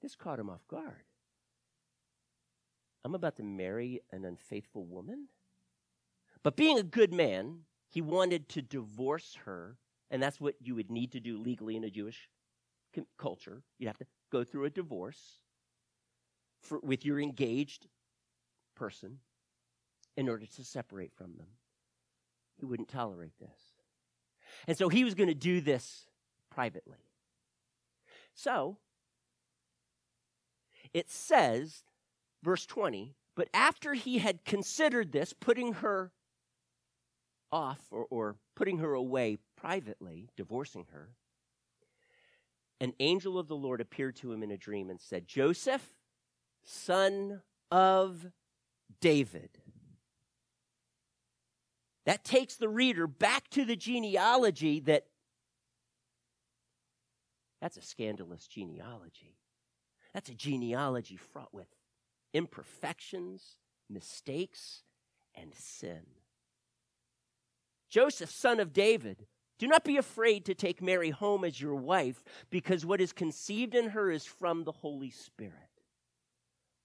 this 0.03 0.15
caught 0.15 0.39
him 0.39 0.51
off 0.51 0.67
guard. 0.69 1.05
I'm 3.05 3.15
about 3.15 3.37
to 3.37 3.43
marry 3.43 4.01
an 4.11 4.25
unfaithful 4.25 4.85
woman? 4.85 5.29
But 6.43 6.57
being 6.57 6.79
a 6.79 6.83
good 6.83 7.15
man, 7.15 7.61
he 7.97 8.03
wanted 8.03 8.47
to 8.51 8.61
divorce 8.61 9.39
her, 9.47 9.79
and 10.11 10.23
that's 10.23 10.39
what 10.39 10.55
you 10.61 10.75
would 10.75 10.91
need 10.91 11.13
to 11.13 11.19
do 11.19 11.39
legally 11.39 11.77
in 11.77 11.83
a 11.83 11.89
Jewish 11.89 12.29
culture. 13.17 13.63
You'd 13.79 13.87
have 13.87 13.97
to 13.97 14.07
go 14.31 14.45
through 14.45 14.67
a 14.67 14.71
divorce 14.71 15.41
for, 16.61 16.79
with 16.81 17.07
your 17.07 17.19
engaged 17.19 17.87
person 18.75 19.21
in 20.15 20.29
order 20.29 20.45
to 20.45 20.63
separate 20.63 21.15
from 21.15 21.39
them. 21.39 21.47
He 22.59 22.67
wouldn't 22.67 22.91
tolerate 22.91 23.39
this. 23.41 23.73
And 24.69 24.77
so 24.77 24.91
he 24.91 25.03
was 25.03 25.15
going 25.15 25.31
to 25.31 25.35
do 25.35 25.63
this 25.63 26.07
privately. 26.51 26.99
So, 28.35 28.77
it 30.93 31.11
says, 31.11 31.83
verse 32.43 32.67
20, 32.67 33.15
but 33.35 33.49
after 33.55 33.95
he 33.95 34.19
had 34.19 34.45
considered 34.45 35.13
this, 35.13 35.33
putting 35.33 35.73
her 35.73 36.13
off 37.53 37.81
or, 37.91 38.07
or 38.11 38.37
putting 38.55 38.79
her 38.79 38.95
away 38.95 39.39
privately, 39.57 40.29
divorcing 40.37 40.87
her, 40.93 41.11
an 42.81 42.93
angel 43.01 43.39
of 43.39 43.49
the 43.49 43.57
Lord 43.57 43.81
appeared 43.81 44.17
to 44.17 44.33
him 44.33 44.43
in 44.43 44.51
a 44.51 44.59
dream 44.59 44.91
and 44.91 45.01
said, 45.01 45.27
Joseph, 45.27 45.95
son 46.65 47.43
of 47.71 48.27
David. 49.01 49.51
That 52.05 52.25
takes 52.25 52.57
the 52.57 52.69
reader 52.69 53.07
back 53.07 53.49
to 53.51 53.65
the 53.65 53.77
genealogy 53.77 54.81
that 54.81 55.07
that's 57.61 57.79
a 57.79 57.83
scandalous 57.83 58.47
genealogy. 58.47 59.39
That's 60.13 60.29
a 60.29 60.35
genealogy 60.35 61.17
fraught 61.17 61.53
with 61.53 61.67
imperfections, 62.33 63.57
mistakes, 63.89 64.83
and 65.35 65.55
sin. 65.55 66.03
Joseph, 67.89 68.31
son 68.31 68.61
of 68.61 68.73
David, 68.73 69.27
do 69.59 69.67
not 69.67 69.85
be 69.85 69.97
afraid 69.97 70.45
to 70.45 70.55
take 70.55 70.83
Mary 70.83 71.11
home 71.11 71.45
as 71.45 71.61
your 71.61 71.77
wife, 71.77 72.23
because 72.51 72.85
what 72.85 73.01
is 73.01 73.13
conceived 73.13 73.75
in 73.75 73.91
her 73.91 74.11
is 74.11 74.25
from 74.25 74.65
the 74.65 74.73
Holy 74.73 75.11
Spirit. 75.11 75.53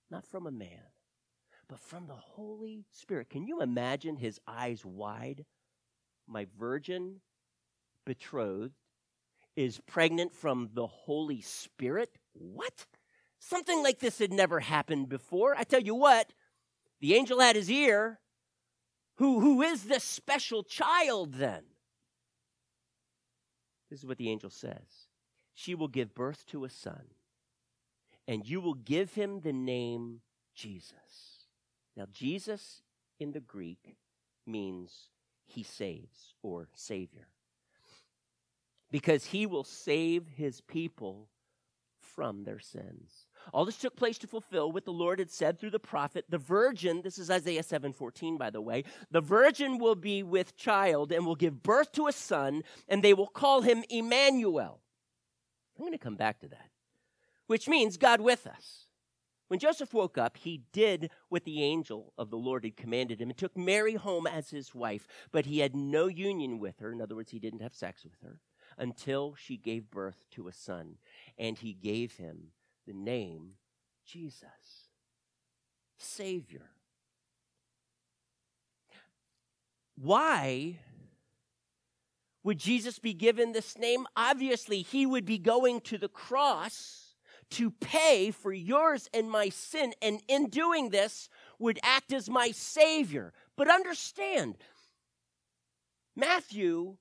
Not 0.09 0.25
from 0.25 0.47
a 0.47 0.51
man, 0.51 0.91
but 1.67 1.79
from 1.79 2.07
the 2.07 2.15
Holy 2.15 2.85
Spirit. 2.91 3.29
Can 3.29 3.45
you 3.45 3.61
imagine 3.61 4.15
his 4.15 4.39
eyes 4.47 4.85
wide? 4.85 5.45
My 6.27 6.47
virgin 6.57 7.21
betrothed 8.05 8.73
is 9.55 9.81
pregnant 9.85 10.33
from 10.33 10.69
the 10.73 10.87
Holy 10.87 11.41
Spirit? 11.41 12.17
What? 12.33 12.85
Something 13.39 13.83
like 13.83 13.99
this 13.99 14.19
had 14.19 14.31
never 14.31 14.59
happened 14.59 15.09
before. 15.09 15.55
I 15.57 15.63
tell 15.63 15.81
you 15.81 15.95
what, 15.95 16.31
the 17.01 17.15
angel 17.15 17.39
had 17.39 17.55
his 17.55 17.69
ear 17.69 18.19
who, 19.21 19.39
who 19.39 19.61
is 19.61 19.83
this 19.83 20.03
special 20.03 20.63
child 20.63 21.35
then? 21.35 21.61
This 23.87 23.99
is 23.99 24.05
what 24.07 24.17
the 24.17 24.31
angel 24.31 24.49
says 24.49 25.09
She 25.53 25.75
will 25.75 25.89
give 25.89 26.15
birth 26.15 26.43
to 26.47 26.65
a 26.65 26.69
son, 26.71 27.03
and 28.27 28.49
you 28.49 28.59
will 28.59 28.73
give 28.73 29.13
him 29.13 29.41
the 29.41 29.53
name 29.53 30.21
Jesus. 30.55 31.45
Now, 31.95 32.05
Jesus 32.11 32.81
in 33.19 33.31
the 33.31 33.41
Greek 33.41 33.95
means 34.47 35.09
he 35.45 35.61
saves 35.61 36.33
or 36.41 36.69
savior 36.73 37.27
because 38.89 39.27
he 39.27 39.45
will 39.45 39.63
save 39.63 40.25
his 40.35 40.61
people 40.61 41.29
from 41.99 42.43
their 42.43 42.59
sins. 42.59 43.27
All 43.53 43.65
this 43.65 43.77
took 43.77 43.95
place 43.95 44.17
to 44.19 44.27
fulfill 44.27 44.71
what 44.71 44.85
the 44.85 44.93
Lord 44.93 45.19
had 45.19 45.31
said 45.31 45.59
through 45.59 45.71
the 45.71 45.79
prophet. 45.79 46.25
The 46.29 46.37
virgin, 46.37 47.01
this 47.01 47.17
is 47.17 47.29
Isaiah 47.29 47.63
7:14 47.63 48.37
by 48.37 48.49
the 48.49 48.61
way, 48.61 48.83
the 49.09 49.21
virgin 49.21 49.77
will 49.77 49.95
be 49.95 50.23
with 50.23 50.55
child 50.55 51.11
and 51.11 51.25
will 51.25 51.35
give 51.35 51.63
birth 51.63 51.91
to 51.93 52.07
a 52.07 52.11
son 52.11 52.63
and 52.87 53.03
they 53.03 53.13
will 53.13 53.27
call 53.27 53.61
him 53.61 53.83
Emmanuel. 53.89 54.81
I'm 55.77 55.83
going 55.83 55.93
to 55.93 55.97
come 55.97 56.15
back 56.15 56.39
to 56.41 56.47
that. 56.49 56.69
Which 57.47 57.67
means 57.67 57.97
God 57.97 58.21
with 58.21 58.45
us. 58.47 58.87
When 59.47 59.59
Joseph 59.59 59.93
woke 59.93 60.17
up, 60.17 60.37
he 60.37 60.61
did 60.71 61.11
what 61.27 61.43
the 61.43 61.61
angel 61.61 62.13
of 62.17 62.29
the 62.29 62.37
Lord 62.37 62.63
had 62.63 62.77
commanded 62.77 63.19
him 63.19 63.29
and 63.29 63.37
took 63.37 63.57
Mary 63.57 63.95
home 63.95 64.25
as 64.25 64.49
his 64.49 64.73
wife, 64.73 65.09
but 65.33 65.45
he 65.45 65.59
had 65.59 65.75
no 65.75 66.07
union 66.07 66.57
with 66.57 66.79
her. 66.79 66.93
In 66.93 67.01
other 67.01 67.15
words, 67.15 67.31
he 67.31 67.39
didn't 67.39 67.61
have 67.61 67.75
sex 67.75 68.05
with 68.05 68.21
her 68.23 68.39
until 68.77 69.35
she 69.35 69.57
gave 69.57 69.91
birth 69.91 70.23
to 70.31 70.47
a 70.47 70.53
son, 70.53 70.95
and 71.37 71.57
he 71.57 71.73
gave 71.73 72.15
him 72.15 72.51
the 72.91 72.97
name 72.97 73.51
Jesus, 74.05 74.89
Savior. 75.97 76.69
Why 79.95 80.79
would 82.43 82.57
Jesus 82.57 82.99
be 82.99 83.13
given 83.13 83.51
this 83.51 83.77
name? 83.77 84.07
Obviously, 84.15 84.81
he 84.81 85.05
would 85.05 85.25
be 85.25 85.37
going 85.37 85.81
to 85.81 85.97
the 85.97 86.09
cross 86.09 87.15
to 87.51 87.71
pay 87.71 88.31
for 88.31 88.51
yours 88.51 89.09
and 89.13 89.29
my 89.29 89.49
sin, 89.49 89.93
and 90.01 90.21
in 90.27 90.49
doing 90.49 90.89
this, 90.89 91.29
would 91.59 91.79
act 91.83 92.11
as 92.11 92.29
my 92.29 92.51
Savior. 92.51 93.33
But 93.55 93.69
understand, 93.69 94.55
Matthew 96.15 96.97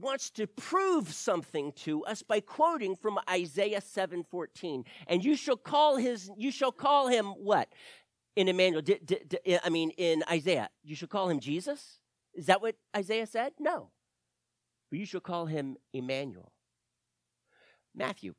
wants 0.00 0.30
to 0.30 0.46
prove 0.46 1.12
something 1.12 1.72
to 1.72 2.04
us 2.04 2.22
by 2.22 2.40
quoting 2.40 2.96
from 2.96 3.18
Isaiah 3.28 3.80
7:14. 3.80 4.84
And 5.06 5.24
you 5.24 5.36
shall 5.36 5.56
call 5.56 5.96
his 5.96 6.30
you 6.36 6.50
shall 6.50 6.72
call 6.72 7.08
him 7.08 7.26
what? 7.26 7.72
In 8.36 8.48
Emmanuel, 8.48 8.82
d- 8.82 9.00
d- 9.04 9.20
d- 9.26 9.58
I 9.62 9.68
mean 9.68 9.90
in 9.90 10.22
Isaiah, 10.30 10.70
you 10.82 10.94
shall 10.94 11.08
call 11.08 11.28
him 11.28 11.40
Jesus? 11.40 12.00
Is 12.34 12.46
that 12.46 12.62
what 12.62 12.76
Isaiah 12.96 13.26
said? 13.26 13.52
No. 13.58 13.90
But 14.90 14.98
you 14.98 15.06
shall 15.06 15.20
call 15.20 15.46
him 15.46 15.76
Emmanuel. 15.92 16.52
Matthew, 17.94 18.34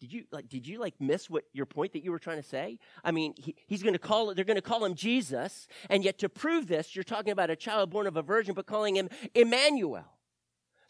did 0.00 0.12
you 0.12 0.24
like 0.32 0.48
did 0.48 0.66
you 0.66 0.80
like 0.80 0.94
miss 1.00 1.30
what 1.30 1.44
your 1.52 1.66
point 1.66 1.92
that 1.92 2.02
you 2.02 2.10
were 2.10 2.18
trying 2.18 2.42
to 2.42 2.48
say? 2.48 2.78
I 3.04 3.10
mean, 3.10 3.34
he, 3.36 3.54
he's 3.66 3.82
going 3.82 3.92
to 3.92 3.98
call 3.98 4.34
they're 4.34 4.44
going 4.44 4.56
to 4.56 4.62
call 4.62 4.84
him 4.84 4.94
Jesus, 4.94 5.68
and 5.88 6.04
yet 6.04 6.18
to 6.18 6.28
prove 6.28 6.66
this, 6.66 6.96
you're 6.96 7.04
talking 7.04 7.32
about 7.32 7.50
a 7.50 7.56
child 7.56 7.90
born 7.90 8.06
of 8.06 8.16
a 8.16 8.22
virgin 8.22 8.54
but 8.54 8.66
calling 8.66 8.96
him 8.96 9.08
Emmanuel. 9.34 10.04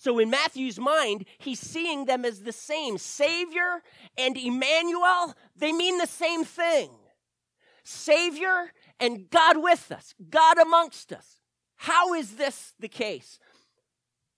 So 0.02 0.18
in 0.18 0.30
Matthew's 0.30 0.80
mind, 0.80 1.26
he's 1.38 1.60
seeing 1.60 2.06
them 2.06 2.24
as 2.24 2.40
the 2.40 2.50
same. 2.50 2.98
Savior 2.98 3.84
and 4.18 4.36
Emmanuel, 4.36 5.32
they 5.54 5.70
mean 5.70 5.98
the 5.98 6.08
same 6.08 6.42
thing. 6.42 6.90
Savior 7.84 8.72
and 8.98 9.30
God 9.30 9.62
with 9.62 9.92
us, 9.92 10.12
God 10.28 10.58
amongst 10.58 11.12
us. 11.12 11.40
How 11.76 12.14
is 12.14 12.34
this 12.34 12.74
the 12.80 12.88
case? 12.88 13.38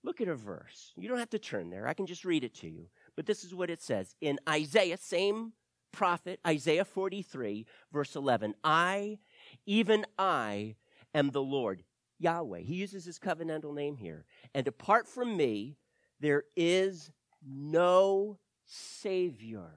Look 0.03 0.21
at 0.21 0.27
a 0.27 0.35
verse. 0.35 0.93
You 0.97 1.09
don't 1.09 1.17
have 1.17 1.31
to 1.31 1.39
turn 1.39 1.71
there. 1.71 1.87
I 1.87 1.95
can 1.95 2.05
just 2.05 2.25
read 2.25 2.43
it 2.43 2.53
to 2.57 2.69
you. 2.69 2.85
But 3.15 3.25
this 3.25 3.43
is 3.43 3.55
what 3.55 3.71
it 3.71 3.81
says 3.81 4.13
in 4.21 4.37
Isaiah, 4.47 4.97
same 4.97 5.53
prophet, 5.91 6.39
Isaiah 6.45 6.85
43, 6.85 7.65
verse 7.91 8.15
11. 8.15 8.53
I, 8.63 9.17
even 9.65 10.05
I, 10.19 10.75
am 11.15 11.31
the 11.31 11.41
Lord. 11.41 11.81
Yahweh. 12.19 12.59
He 12.59 12.75
uses 12.75 13.05
his 13.05 13.19
covenantal 13.19 13.73
name 13.73 13.97
here. 13.97 14.25
And 14.53 14.67
apart 14.67 15.07
from 15.07 15.35
me, 15.35 15.77
there 16.19 16.43
is 16.55 17.11
no 17.45 18.37
Savior. 18.65 19.69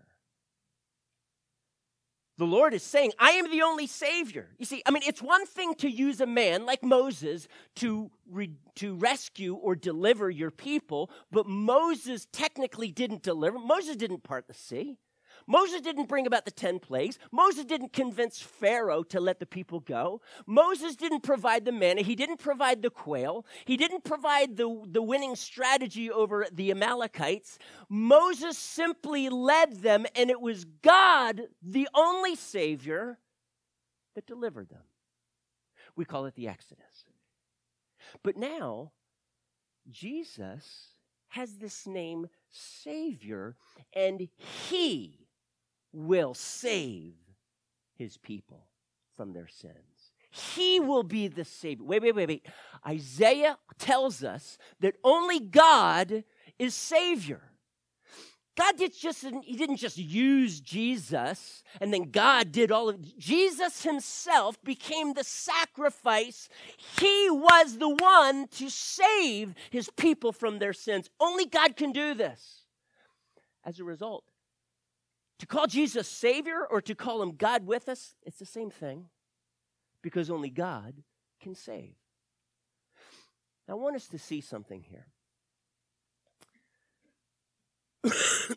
The 2.39 2.47
Lord 2.47 2.73
is 2.73 2.85
saying, 2.85 3.13
I 3.19 3.33
am 3.33 3.51
the 3.51 3.63
only 3.63 3.89
Savior. 3.89 4.51
You 4.59 4.65
see, 4.65 4.81
I 4.87 4.93
mean, 4.93 5.03
it's 5.05 5.21
one 5.21 5.45
thing 5.45 5.75
to 5.77 5.91
use 5.91 6.21
a 6.21 6.27
man 6.27 6.67
like 6.67 6.85
Moses 6.85 7.49
to, 7.77 8.13
re- 8.31 8.55
to 8.77 8.95
rescue 8.95 9.55
or 9.55 9.75
deliver 9.75 10.31
your 10.31 10.53
people, 10.53 11.11
but 11.33 11.47
Moses 11.47 12.29
technically 12.33 12.93
didn't 12.93 13.25
deliver. 13.25 13.59
Moses 13.59 13.97
didn't 13.97 14.23
part 14.23 14.47
the 14.47 14.55
sea. 14.55 14.99
Moses 15.49 15.81
didn't 15.81 16.09
bring 16.09 16.27
about 16.27 16.45
the 16.45 16.51
10 16.51 16.79
plagues. 16.79 17.19
Moses 17.33 17.65
didn't 17.65 17.95
convince 17.95 18.39
Pharaoh 18.39 19.03
to 19.05 19.19
let 19.19 19.41
the 19.41 19.47
people 19.47 19.81
go. 19.81 20.21
Moses 20.47 20.95
didn't 20.95 21.23
provide 21.23 21.65
the 21.65 21.73
manna. 21.73 22.03
He 22.03 22.15
didn't 22.15 22.37
provide 22.37 22.83
the 22.83 22.91
quail. 22.91 23.47
He 23.65 23.79
didn't 23.79 24.05
provide 24.05 24.59
the, 24.59 24.83
the 24.87 25.01
winning 25.01 25.35
strategy 25.35 26.11
over 26.11 26.47
the 26.53 26.71
Amalekites. 26.71 27.59
Moses 27.89 28.59
simply 28.59 29.31
led 29.31 29.81
them, 29.81 30.05
and 30.15 30.29
it 30.29 30.41
was 30.41 30.67
God, 30.83 31.41
the 31.63 31.89
only 31.95 32.37
Savior, 32.37 33.19
that 34.15 34.27
delivered 34.27 34.69
them. 34.69 34.83
We 35.97 36.05
call 36.05 36.27
it 36.27 36.35
the 36.35 36.49
Exodus. 36.49 37.07
But 38.23 38.37
now, 38.37 38.93
Jesus 39.91 40.89
has 41.29 41.55
this 41.57 41.87
name 41.87 42.29
Savior, 42.51 43.57
and 43.95 44.29
He 44.69 45.18
will 45.99 46.35
save 46.35 47.15
his 47.97 48.17
people 48.17 48.67
from 49.17 49.33
their 49.33 49.49
sins. 49.49 50.13
He 50.31 50.79
will 50.79 51.03
be 51.03 51.29
the 51.29 51.45
Savior. 51.45 51.85
Wait, 51.85 52.03
wait, 52.03 52.15
wait, 52.15 52.29
wait. 52.29 52.47
Isaiah 52.87 53.59
tells 53.79 54.23
us 54.23 54.59
that 54.81 54.95
only 55.03 55.41
God 55.41 56.25
is 56.59 56.75
Savior. 56.75 57.41
God 58.57 58.77
did 58.77 58.93
just 58.99 59.25
he 59.45 59.57
didn't 59.57 59.77
just 59.77 59.99
use 59.99 60.61
Jesus 60.61 61.63
and 61.81 61.95
then 61.95 62.11
God 62.11 62.51
did 62.51 62.73
all 62.73 62.89
of 62.89 63.17
Jesus 63.17 63.85
himself 63.85 64.61
became 64.65 65.15
the 65.15 65.23
sacrifice. 65.23 66.49
He 66.99 67.29
was 67.31 67.79
the 67.79 67.89
one 67.89 68.49
to 68.49 68.69
save 68.69 69.55
his 69.71 69.89
people 69.91 70.33
from 70.33 70.59
their 70.59 70.73
sins. 70.73 71.09
Only 71.21 71.47
God 71.47 71.77
can 71.77 71.93
do 71.93 72.15
this. 72.15 72.65
As 73.65 73.79
a 73.79 73.85
result, 73.85 74.25
to 75.39 75.47
call 75.47 75.67
Jesus 75.67 76.09
Savior 76.09 76.67
or 76.69 76.81
to 76.83 76.95
call 76.95 77.23
him 77.23 77.37
God 77.37 77.67
with 77.67 77.89
us, 77.89 78.15
it's 78.25 78.39
the 78.39 78.47
same 78.47 78.71
thing 78.71 79.07
because 80.03 80.31
only 80.31 80.51
God 80.51 80.95
can 81.41 81.55
save. 81.55 81.95
I 83.69 83.75
want 83.75 83.97
us 83.97 84.09
to 84.09 84.19
see 84.19 84.41
something 84.41 84.83
here. 84.83 85.07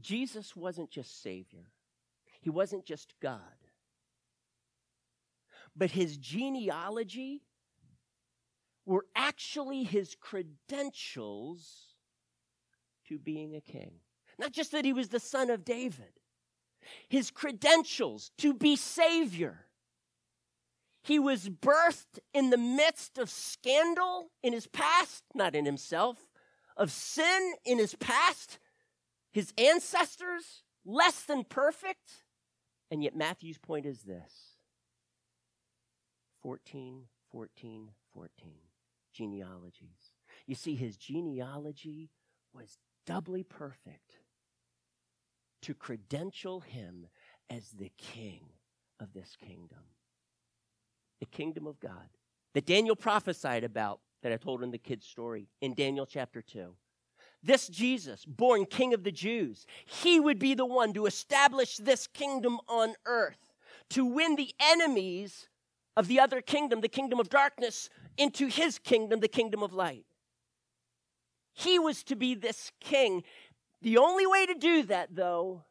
Jesus 0.00 0.54
wasn't 0.54 0.90
just 0.90 1.22
Savior, 1.22 1.66
He 2.40 2.50
wasn't 2.50 2.84
just 2.84 3.14
God, 3.20 3.40
but 5.74 5.90
His 5.90 6.16
genealogy 6.16 7.42
were 8.86 9.06
actually 9.16 9.82
His 9.84 10.14
credentials 10.14 11.91
to 13.12 13.18
being 13.18 13.54
a 13.54 13.60
king. 13.60 13.92
Not 14.38 14.52
just 14.52 14.72
that 14.72 14.84
he 14.84 14.92
was 14.92 15.08
the 15.08 15.20
son 15.20 15.50
of 15.50 15.64
David, 15.64 16.20
his 17.08 17.30
credentials 17.30 18.30
to 18.38 18.54
be 18.54 18.74
Savior. 18.74 19.66
He 21.02 21.18
was 21.18 21.48
birthed 21.48 22.18
in 22.32 22.50
the 22.50 22.56
midst 22.58 23.18
of 23.18 23.28
scandal 23.28 24.30
in 24.42 24.52
his 24.52 24.66
past, 24.66 25.24
not 25.34 25.54
in 25.54 25.66
himself, 25.66 26.16
of 26.76 26.90
sin 26.90 27.54
in 27.64 27.78
his 27.78 27.94
past, 27.96 28.58
his 29.30 29.52
ancestors, 29.58 30.62
less 30.84 31.22
than 31.22 31.44
perfect. 31.44 32.24
And 32.90 33.02
yet, 33.02 33.16
Matthew's 33.16 33.58
point 33.58 33.84
is 33.84 34.02
this 34.02 34.56
14, 36.42 37.02
14, 37.30 37.88
14 38.14 38.52
genealogies. 39.12 40.12
You 40.46 40.54
see, 40.54 40.74
his 40.74 40.96
genealogy 40.96 42.10
was 42.54 42.78
doubly 43.06 43.42
perfect 43.42 44.18
to 45.62 45.74
credential 45.74 46.60
him 46.60 47.06
as 47.50 47.70
the 47.70 47.92
king 47.96 48.40
of 49.00 49.12
this 49.12 49.36
kingdom. 49.36 49.78
The 51.20 51.26
kingdom 51.26 51.66
of 51.66 51.78
God 51.80 52.08
that 52.54 52.66
Daniel 52.66 52.96
prophesied 52.96 53.64
about 53.64 54.00
that 54.22 54.32
I 54.32 54.36
told 54.36 54.62
in 54.62 54.70
the 54.70 54.78
kids' 54.78 55.06
story 55.06 55.48
in 55.60 55.74
Daniel 55.74 56.06
chapter 56.06 56.42
2. 56.42 56.74
This 57.42 57.66
Jesus, 57.68 58.24
born 58.24 58.66
king 58.66 58.94
of 58.94 59.02
the 59.02 59.10
Jews, 59.10 59.66
he 59.84 60.20
would 60.20 60.38
be 60.38 60.54
the 60.54 60.66
one 60.66 60.92
to 60.92 61.06
establish 61.06 61.76
this 61.76 62.06
kingdom 62.06 62.58
on 62.68 62.94
earth, 63.04 63.52
to 63.90 64.04
win 64.04 64.36
the 64.36 64.54
enemies 64.60 65.48
of 65.96 66.06
the 66.06 66.20
other 66.20 66.40
kingdom, 66.40 66.80
the 66.80 66.88
kingdom 66.88 67.18
of 67.18 67.28
darkness, 67.28 67.90
into 68.16 68.46
his 68.46 68.78
kingdom, 68.78 69.20
the 69.20 69.28
kingdom 69.28 69.62
of 69.62 69.72
light. 69.72 70.04
He 71.52 71.78
was 71.78 72.02
to 72.04 72.16
be 72.16 72.34
this 72.34 72.72
king. 72.80 73.22
The 73.82 73.98
only 73.98 74.26
way 74.26 74.46
to 74.46 74.54
do 74.54 74.84
that, 74.84 75.14
though, 75.14 75.64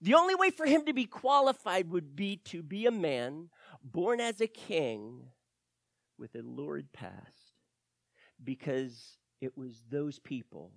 the 0.00 0.14
only 0.14 0.34
way 0.34 0.50
for 0.50 0.66
him 0.66 0.84
to 0.86 0.92
be 0.92 1.04
qualified 1.04 1.90
would 1.90 2.14
be 2.14 2.36
to 2.44 2.62
be 2.62 2.86
a 2.86 2.90
man 2.90 3.50
born 3.82 4.20
as 4.20 4.40
a 4.40 4.46
king 4.46 5.30
with 6.18 6.34
a 6.34 6.42
lurid 6.42 6.92
past, 6.92 7.54
because 8.42 9.18
it 9.40 9.56
was 9.56 9.82
those 9.90 10.18
people 10.18 10.72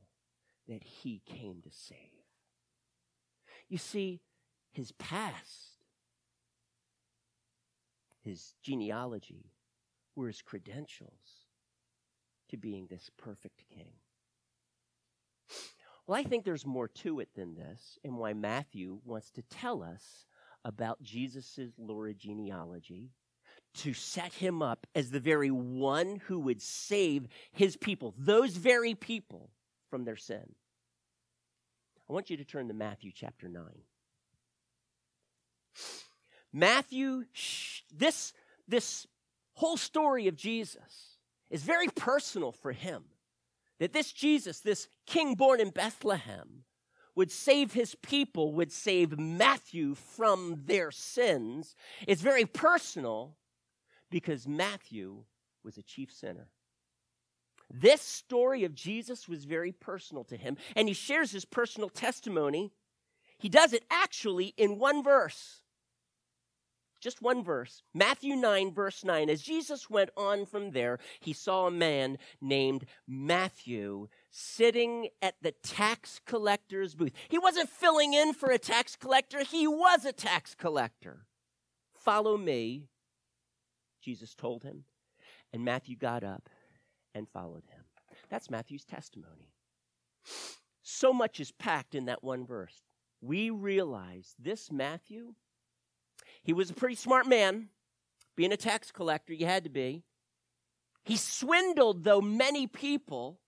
that 0.67 0.83
he 0.83 1.21
came 1.25 1.61
to 1.61 1.71
save. 1.71 1.97
You 3.67 3.77
see, 3.77 4.21
his 4.71 4.91
past, 4.93 5.77
his 8.23 8.53
genealogy, 8.61 9.51
were 10.15 10.27
his 10.27 10.41
credentials 10.41 11.38
to 12.49 12.57
being 12.57 12.87
this 12.87 13.09
perfect 13.17 13.63
king. 13.73 13.91
Well, 16.05 16.19
I 16.19 16.23
think 16.23 16.43
there's 16.43 16.65
more 16.65 16.87
to 16.87 17.19
it 17.19 17.29
than 17.35 17.55
this, 17.55 17.99
and 18.03 18.17
why 18.17 18.33
Matthew 18.33 18.99
wants 19.05 19.31
to 19.31 19.43
tell 19.43 19.83
us 19.83 20.25
about 20.65 21.01
Jesus' 21.01 21.59
lurid 21.77 22.19
genealogy 22.19 23.11
to 23.75 23.93
set 23.93 24.33
him 24.33 24.61
up 24.61 24.87
as 24.95 25.11
the 25.11 25.19
very 25.19 25.51
one 25.51 26.21
who 26.25 26.39
would 26.39 26.61
save 26.61 27.27
his 27.51 27.77
people, 27.77 28.13
those 28.17 28.57
very 28.57 28.95
people, 28.95 29.51
from 29.89 30.05
their 30.05 30.15
sin. 30.15 30.55
I 32.09 32.13
want 32.13 32.29
you 32.29 32.37
to 32.37 32.45
turn 32.45 32.67
to 32.67 32.73
Matthew 32.73 33.11
chapter 33.13 33.47
9. 33.47 33.63
Matthew, 36.51 37.25
this, 37.93 38.33
this 38.67 39.05
whole 39.53 39.77
story 39.77 40.27
of 40.27 40.35
Jesus 40.35 41.18
is 41.49 41.63
very 41.63 41.87
personal 41.87 42.51
for 42.51 42.71
him. 42.71 43.05
That 43.79 43.93
this 43.93 44.11
Jesus, 44.11 44.59
this 44.59 44.87
king 45.05 45.35
born 45.35 45.59
in 45.59 45.69
Bethlehem, 45.69 46.65
would 47.15 47.31
save 47.31 47.73
his 47.73 47.95
people, 47.95 48.53
would 48.53 48.71
save 48.71 49.17
Matthew 49.19 49.95
from 49.95 50.61
their 50.65 50.91
sins. 50.91 51.75
It's 52.07 52.21
very 52.21 52.45
personal 52.45 53.35
because 54.09 54.47
Matthew 54.47 55.23
was 55.63 55.77
a 55.77 55.83
chief 55.83 56.11
sinner. 56.11 56.47
This 57.71 58.01
story 58.01 58.63
of 58.63 58.73
Jesus 58.73 59.27
was 59.27 59.45
very 59.45 59.71
personal 59.71 60.23
to 60.25 60.37
him, 60.37 60.57
and 60.75 60.87
he 60.87 60.93
shares 60.93 61.31
his 61.31 61.45
personal 61.45 61.89
testimony. 61.89 62.71
He 63.37 63.49
does 63.49 63.73
it 63.73 63.83
actually 63.91 64.53
in 64.57 64.79
one 64.79 65.03
verse. 65.03 65.61
Just 66.99 67.21
one 67.21 67.43
verse. 67.43 67.81
Matthew 67.93 68.35
9, 68.35 68.73
verse 68.73 69.03
9. 69.03 69.29
As 69.29 69.41
Jesus 69.41 69.89
went 69.89 70.09
on 70.17 70.45
from 70.45 70.71
there, 70.71 70.99
he 71.21 71.31
saw 71.31 71.67
a 71.67 71.71
man 71.71 72.17
named 72.41 72.85
Matthew 73.07 74.09
sitting 74.29 75.09
at 75.21 75.35
the 75.41 75.51
tax 75.51 76.19
collector's 76.25 76.95
booth. 76.95 77.13
He 77.29 77.37
wasn't 77.37 77.69
filling 77.69 78.13
in 78.13 78.33
for 78.33 78.51
a 78.51 78.57
tax 78.57 78.95
collector, 78.95 79.43
he 79.43 79.67
was 79.67 80.05
a 80.05 80.11
tax 80.11 80.55
collector. 80.55 81.25
Follow 81.93 82.37
me, 82.37 82.87
Jesus 84.01 84.35
told 84.35 84.63
him. 84.63 84.83
And 85.51 85.65
Matthew 85.65 85.95
got 85.95 86.23
up 86.23 86.49
and 87.15 87.27
followed 87.27 87.63
him. 87.65 87.83
That's 88.29 88.49
Matthew's 88.49 88.85
testimony. 88.85 89.51
So 90.81 91.13
much 91.13 91.39
is 91.39 91.51
packed 91.51 91.95
in 91.95 92.05
that 92.05 92.23
one 92.23 92.45
verse. 92.45 92.83
We 93.21 93.49
realize 93.49 94.35
this 94.39 94.71
Matthew, 94.71 95.33
he 96.43 96.53
was 96.53 96.69
a 96.69 96.73
pretty 96.73 96.95
smart 96.95 97.27
man. 97.27 97.69
Being 98.35 98.51
a 98.51 98.57
tax 98.57 98.91
collector, 98.91 99.33
you 99.33 99.45
had 99.45 99.65
to 99.65 99.69
be. 99.69 100.03
He 101.03 101.17
swindled, 101.17 102.03
though, 102.03 102.21
many 102.21 102.67
people. 102.67 103.39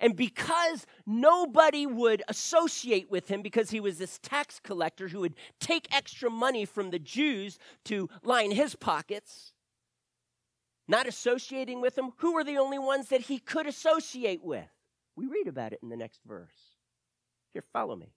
And 0.00 0.16
because 0.16 0.86
nobody 1.06 1.86
would 1.86 2.22
associate 2.28 3.10
with 3.10 3.28
him 3.28 3.42
because 3.42 3.70
he 3.70 3.80
was 3.80 3.98
this 3.98 4.18
tax 4.22 4.60
collector 4.60 5.08
who 5.08 5.20
would 5.20 5.34
take 5.60 5.94
extra 5.94 6.30
money 6.30 6.64
from 6.64 6.90
the 6.90 6.98
Jews 6.98 7.58
to 7.86 8.08
line 8.22 8.52
his 8.52 8.76
pockets, 8.76 9.52
not 10.86 11.08
associating 11.08 11.80
with 11.80 11.98
him, 11.98 12.12
who 12.18 12.34
were 12.34 12.44
the 12.44 12.58
only 12.58 12.78
ones 12.78 13.08
that 13.08 13.22
he 13.22 13.38
could 13.38 13.66
associate 13.66 14.42
with? 14.42 14.68
We 15.16 15.26
read 15.26 15.48
about 15.48 15.72
it 15.72 15.80
in 15.82 15.88
the 15.88 15.96
next 15.96 16.20
verse. 16.24 16.76
Here, 17.52 17.64
follow 17.72 17.96
me. 17.96 18.12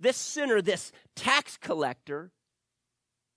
This 0.00 0.16
sinner, 0.16 0.60
this 0.60 0.92
tax 1.16 1.56
collector, 1.56 2.32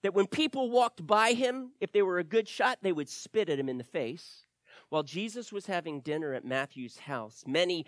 that 0.04 0.14
when 0.14 0.28
people 0.28 0.70
walked 0.70 1.06
by 1.06 1.34
him, 1.34 1.72
if 1.80 1.92
they 1.92 2.02
were 2.02 2.20
a 2.20 2.24
good 2.24 2.48
shot, 2.48 2.80
they 2.82 2.92
would 2.92 3.10
spit 3.10 3.50
at 3.50 3.60
him 3.60 3.70
in 3.70 3.78
the 3.78 3.84
face. 3.84 4.46
While 4.90 5.04
Jesus 5.04 5.52
was 5.52 5.68
having 5.68 6.02
dinner 6.02 6.34
at 6.34 6.44
Matthew's 6.44 6.98
house, 6.98 7.44
many 7.48 7.86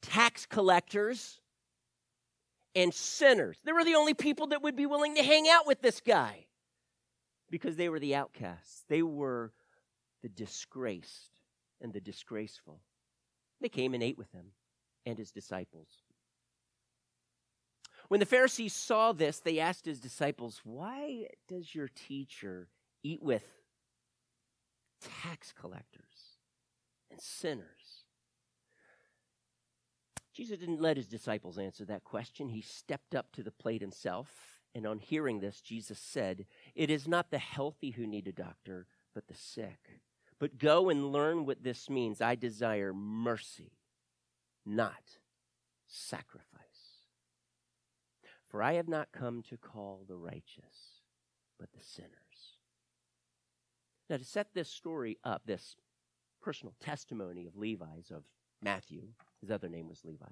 tax 0.00 0.46
collectors 0.46 1.40
and 2.74 2.94
sinners, 2.94 3.58
they 3.64 3.72
were 3.72 3.84
the 3.84 3.94
only 3.94 4.14
people 4.14 4.48
that 4.48 4.62
would 4.62 4.76
be 4.76 4.86
willing 4.86 5.16
to 5.16 5.22
hang 5.22 5.48
out 5.48 5.66
with 5.66 5.82
this 5.82 6.00
guy 6.00 6.46
because 7.50 7.76
they 7.76 7.88
were 7.88 8.00
the 8.00 8.14
outcasts. 8.14 8.84
They 8.88 9.02
were 9.02 9.52
the 10.22 10.28
disgraced 10.28 11.40
and 11.80 11.92
the 11.92 12.00
disgraceful. 12.00 12.80
They 13.60 13.68
came 13.68 13.94
and 13.94 14.02
ate 14.02 14.18
with 14.18 14.30
him 14.32 14.46
and 15.04 15.18
his 15.18 15.30
disciples. 15.30 15.88
When 18.08 18.20
the 18.20 18.26
Pharisees 18.26 18.72
saw 18.72 19.12
this, 19.12 19.40
they 19.40 19.58
asked 19.58 19.84
his 19.84 20.00
disciples, 20.00 20.60
Why 20.64 21.26
does 21.48 21.74
your 21.74 21.88
teacher 21.88 22.68
eat 23.02 23.22
with 23.22 23.44
tax 25.22 25.52
collectors 25.52 26.38
and 27.10 27.20
sinners? 27.20 28.04
Jesus 30.32 30.58
didn't 30.58 30.82
let 30.82 30.98
his 30.98 31.06
disciples 31.06 31.58
answer 31.58 31.86
that 31.86 32.04
question. 32.04 32.48
He 32.48 32.60
stepped 32.60 33.14
up 33.14 33.32
to 33.32 33.42
the 33.42 33.50
plate 33.50 33.80
himself. 33.80 34.28
And 34.74 34.86
on 34.86 34.98
hearing 34.98 35.40
this, 35.40 35.62
Jesus 35.62 35.98
said, 35.98 36.44
It 36.74 36.90
is 36.90 37.08
not 37.08 37.30
the 37.30 37.38
healthy 37.38 37.90
who 37.90 38.06
need 38.06 38.28
a 38.28 38.32
doctor, 38.32 38.86
but 39.14 39.26
the 39.26 39.34
sick. 39.34 40.02
But 40.38 40.58
go 40.58 40.90
and 40.90 41.12
learn 41.12 41.46
what 41.46 41.62
this 41.62 41.88
means. 41.88 42.20
I 42.20 42.34
desire 42.34 42.92
mercy, 42.92 43.72
not 44.66 45.16
sacrifice. 45.86 46.65
For 48.48 48.62
I 48.62 48.74
have 48.74 48.88
not 48.88 49.12
come 49.12 49.42
to 49.50 49.56
call 49.56 50.04
the 50.06 50.16
righteous, 50.16 51.02
but 51.58 51.72
the 51.72 51.82
sinners. 51.82 52.10
Now, 54.08 54.18
to 54.18 54.24
set 54.24 54.54
this 54.54 54.68
story 54.68 55.18
up, 55.24 55.42
this 55.46 55.74
personal 56.40 56.74
testimony 56.80 57.46
of 57.46 57.56
Levi's, 57.56 58.10
of 58.10 58.22
Matthew, 58.62 59.02
his 59.40 59.50
other 59.50 59.68
name 59.68 59.88
was 59.88 60.04
Levi, 60.04 60.26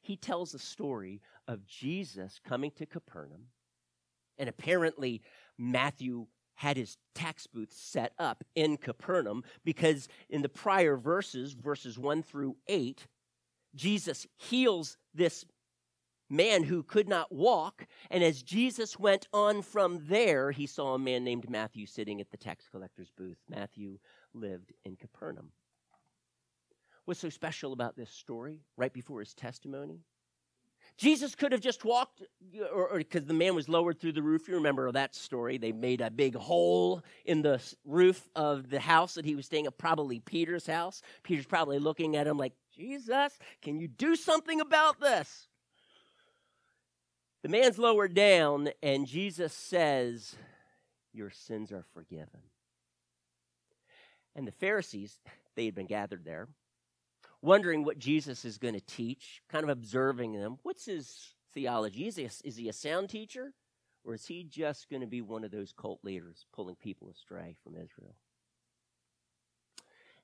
he 0.00 0.16
tells 0.16 0.52
the 0.52 0.58
story 0.58 1.20
of 1.46 1.66
Jesus 1.66 2.40
coming 2.46 2.70
to 2.72 2.86
Capernaum. 2.86 3.46
And 4.36 4.48
apparently, 4.48 5.22
Matthew 5.56 6.26
had 6.54 6.76
his 6.76 6.96
tax 7.14 7.46
booth 7.46 7.72
set 7.72 8.12
up 8.18 8.44
in 8.54 8.76
Capernaum 8.76 9.42
because 9.64 10.08
in 10.28 10.42
the 10.42 10.48
prior 10.48 10.96
verses, 10.96 11.52
verses 11.52 11.98
1 11.98 12.22
through 12.22 12.56
8, 12.66 13.06
Jesus 13.74 14.26
heals 14.36 14.96
this 15.14 15.44
man 16.28 16.62
who 16.62 16.82
could 16.82 17.08
not 17.08 17.32
walk. 17.32 17.86
And 18.10 18.22
as 18.22 18.42
Jesus 18.42 18.98
went 18.98 19.28
on 19.32 19.62
from 19.62 20.00
there, 20.08 20.50
he 20.50 20.66
saw 20.66 20.94
a 20.94 20.98
man 20.98 21.24
named 21.24 21.48
Matthew 21.48 21.86
sitting 21.86 22.20
at 22.20 22.30
the 22.30 22.36
tax 22.36 22.68
collector's 22.68 23.10
booth. 23.10 23.38
Matthew 23.48 23.98
lived 24.34 24.72
in 24.84 24.96
Capernaum. 24.96 25.50
What's 27.04 27.20
so 27.20 27.30
special 27.30 27.72
about 27.72 27.96
this 27.96 28.10
story 28.10 28.60
right 28.76 28.92
before 28.92 29.20
his 29.20 29.32
testimony? 29.32 30.00
Jesus 30.96 31.34
could 31.34 31.52
have 31.52 31.60
just 31.60 31.84
walked, 31.84 32.22
or 32.74 32.98
because 32.98 33.24
the 33.24 33.34
man 33.34 33.54
was 33.54 33.68
lowered 33.68 34.00
through 34.00 34.12
the 34.12 34.22
roof. 34.22 34.48
You 34.48 34.54
remember 34.54 34.90
that 34.90 35.14
story. 35.14 35.56
They 35.56 35.70
made 35.70 36.00
a 36.00 36.10
big 36.10 36.34
hole 36.34 37.02
in 37.24 37.40
the 37.40 37.62
roof 37.84 38.28
of 38.34 38.68
the 38.68 38.80
house 38.80 39.14
that 39.14 39.24
he 39.24 39.36
was 39.36 39.46
staying 39.46 39.66
at, 39.66 39.78
probably 39.78 40.18
Peter's 40.18 40.66
house. 40.66 41.02
Peter's 41.22 41.46
probably 41.46 41.78
looking 41.78 42.16
at 42.16 42.26
him 42.26 42.36
like, 42.36 42.54
Jesus, 42.74 43.38
can 43.62 43.78
you 43.78 43.86
do 43.86 44.16
something 44.16 44.60
about 44.60 44.98
this? 45.00 45.46
The 47.42 47.48
man's 47.48 47.78
lowered 47.78 48.14
down, 48.14 48.70
and 48.82 49.06
Jesus 49.06 49.52
says, 49.52 50.34
Your 51.12 51.30
sins 51.30 51.70
are 51.70 51.84
forgiven. 51.94 52.40
And 54.34 54.46
the 54.46 54.52
Pharisees, 54.52 55.18
they 55.54 55.64
had 55.64 55.74
been 55.74 55.86
gathered 55.86 56.24
there, 56.24 56.48
wondering 57.40 57.84
what 57.84 57.98
Jesus 57.98 58.44
is 58.44 58.58
going 58.58 58.74
to 58.74 58.80
teach, 58.80 59.42
kind 59.48 59.64
of 59.64 59.70
observing 59.70 60.32
them. 60.32 60.58
What's 60.62 60.86
his 60.86 61.34
theology? 61.54 62.06
Is 62.06 62.16
he, 62.16 62.24
a, 62.24 62.30
is 62.44 62.56
he 62.56 62.68
a 62.68 62.72
sound 62.72 63.08
teacher? 63.08 63.52
Or 64.04 64.14
is 64.14 64.26
he 64.26 64.44
just 64.44 64.88
going 64.88 65.02
to 65.02 65.06
be 65.06 65.20
one 65.20 65.44
of 65.44 65.50
those 65.50 65.72
cult 65.72 66.00
leaders 66.02 66.46
pulling 66.52 66.76
people 66.76 67.10
astray 67.10 67.56
from 67.62 67.74
Israel? 67.74 68.14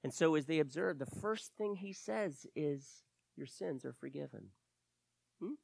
And 0.03 0.13
so, 0.13 0.35
as 0.35 0.47
they 0.47 0.59
observe, 0.59 0.99
the 0.99 1.07
first 1.07 1.53
thing 1.57 1.77
he 1.77 1.93
says 1.93 2.47
is, 2.55 3.05
Your 3.37 3.47
sins 3.47 3.85
are 3.85 3.93
forgiven. 3.93 4.51
Hmm? 5.41 5.55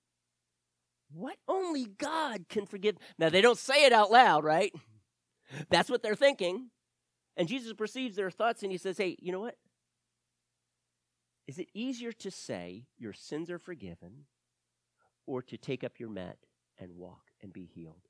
What 1.12 1.37
only 1.49 1.87
God 1.87 2.49
can 2.49 2.66
forgive. 2.66 2.96
Now, 3.18 3.29
they 3.29 3.40
don't 3.40 3.59
say 3.59 3.85
it 3.85 3.92
out 3.92 4.11
loud, 4.11 4.44
right? 4.44 4.73
That's 5.70 5.90
what 5.90 6.03
they're 6.03 6.14
thinking. 6.14 6.70
And 7.37 7.49
Jesus 7.49 7.73
perceives 7.73 8.16
their 8.16 8.31
thoughts 8.31 8.62
and 8.62 8.70
he 8.70 8.79
says, 8.79 8.99
Hey, 8.99 9.16
you 9.20 9.33
know 9.33 9.40
what? 9.40 9.57
Is 11.46 11.59
it 11.59 11.68
easier 11.75 12.12
to 12.12 12.31
say 12.31 12.87
your 12.99 13.12
sins 13.12 13.51
are 13.51 13.59
forgiven 13.59 14.27
or 15.27 15.42
to 15.42 15.57
take 15.57 15.83
up 15.83 15.99
your 15.99 16.11
mat 16.11 16.37
and 16.79 16.96
walk 16.96 17.33
and 17.42 17.53
be 17.53 17.64
healed? 17.64 18.09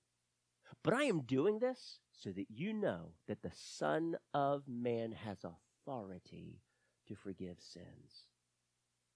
But 0.83 0.95
I 0.95 1.05
am 1.05 1.23
doing 1.23 1.59
this 1.59 2.01
so 2.13 2.31
that 2.31 2.51
you 2.51 2.73
know 2.73 3.13
that 3.29 3.43
the 3.43 3.53
Son 3.55 4.17
of 4.35 4.65
Man 4.69 5.13
has 5.13 5.39
authority 5.45 6.61
to 7.09 7.15
forgive 7.15 7.57
sins. 7.61 8.27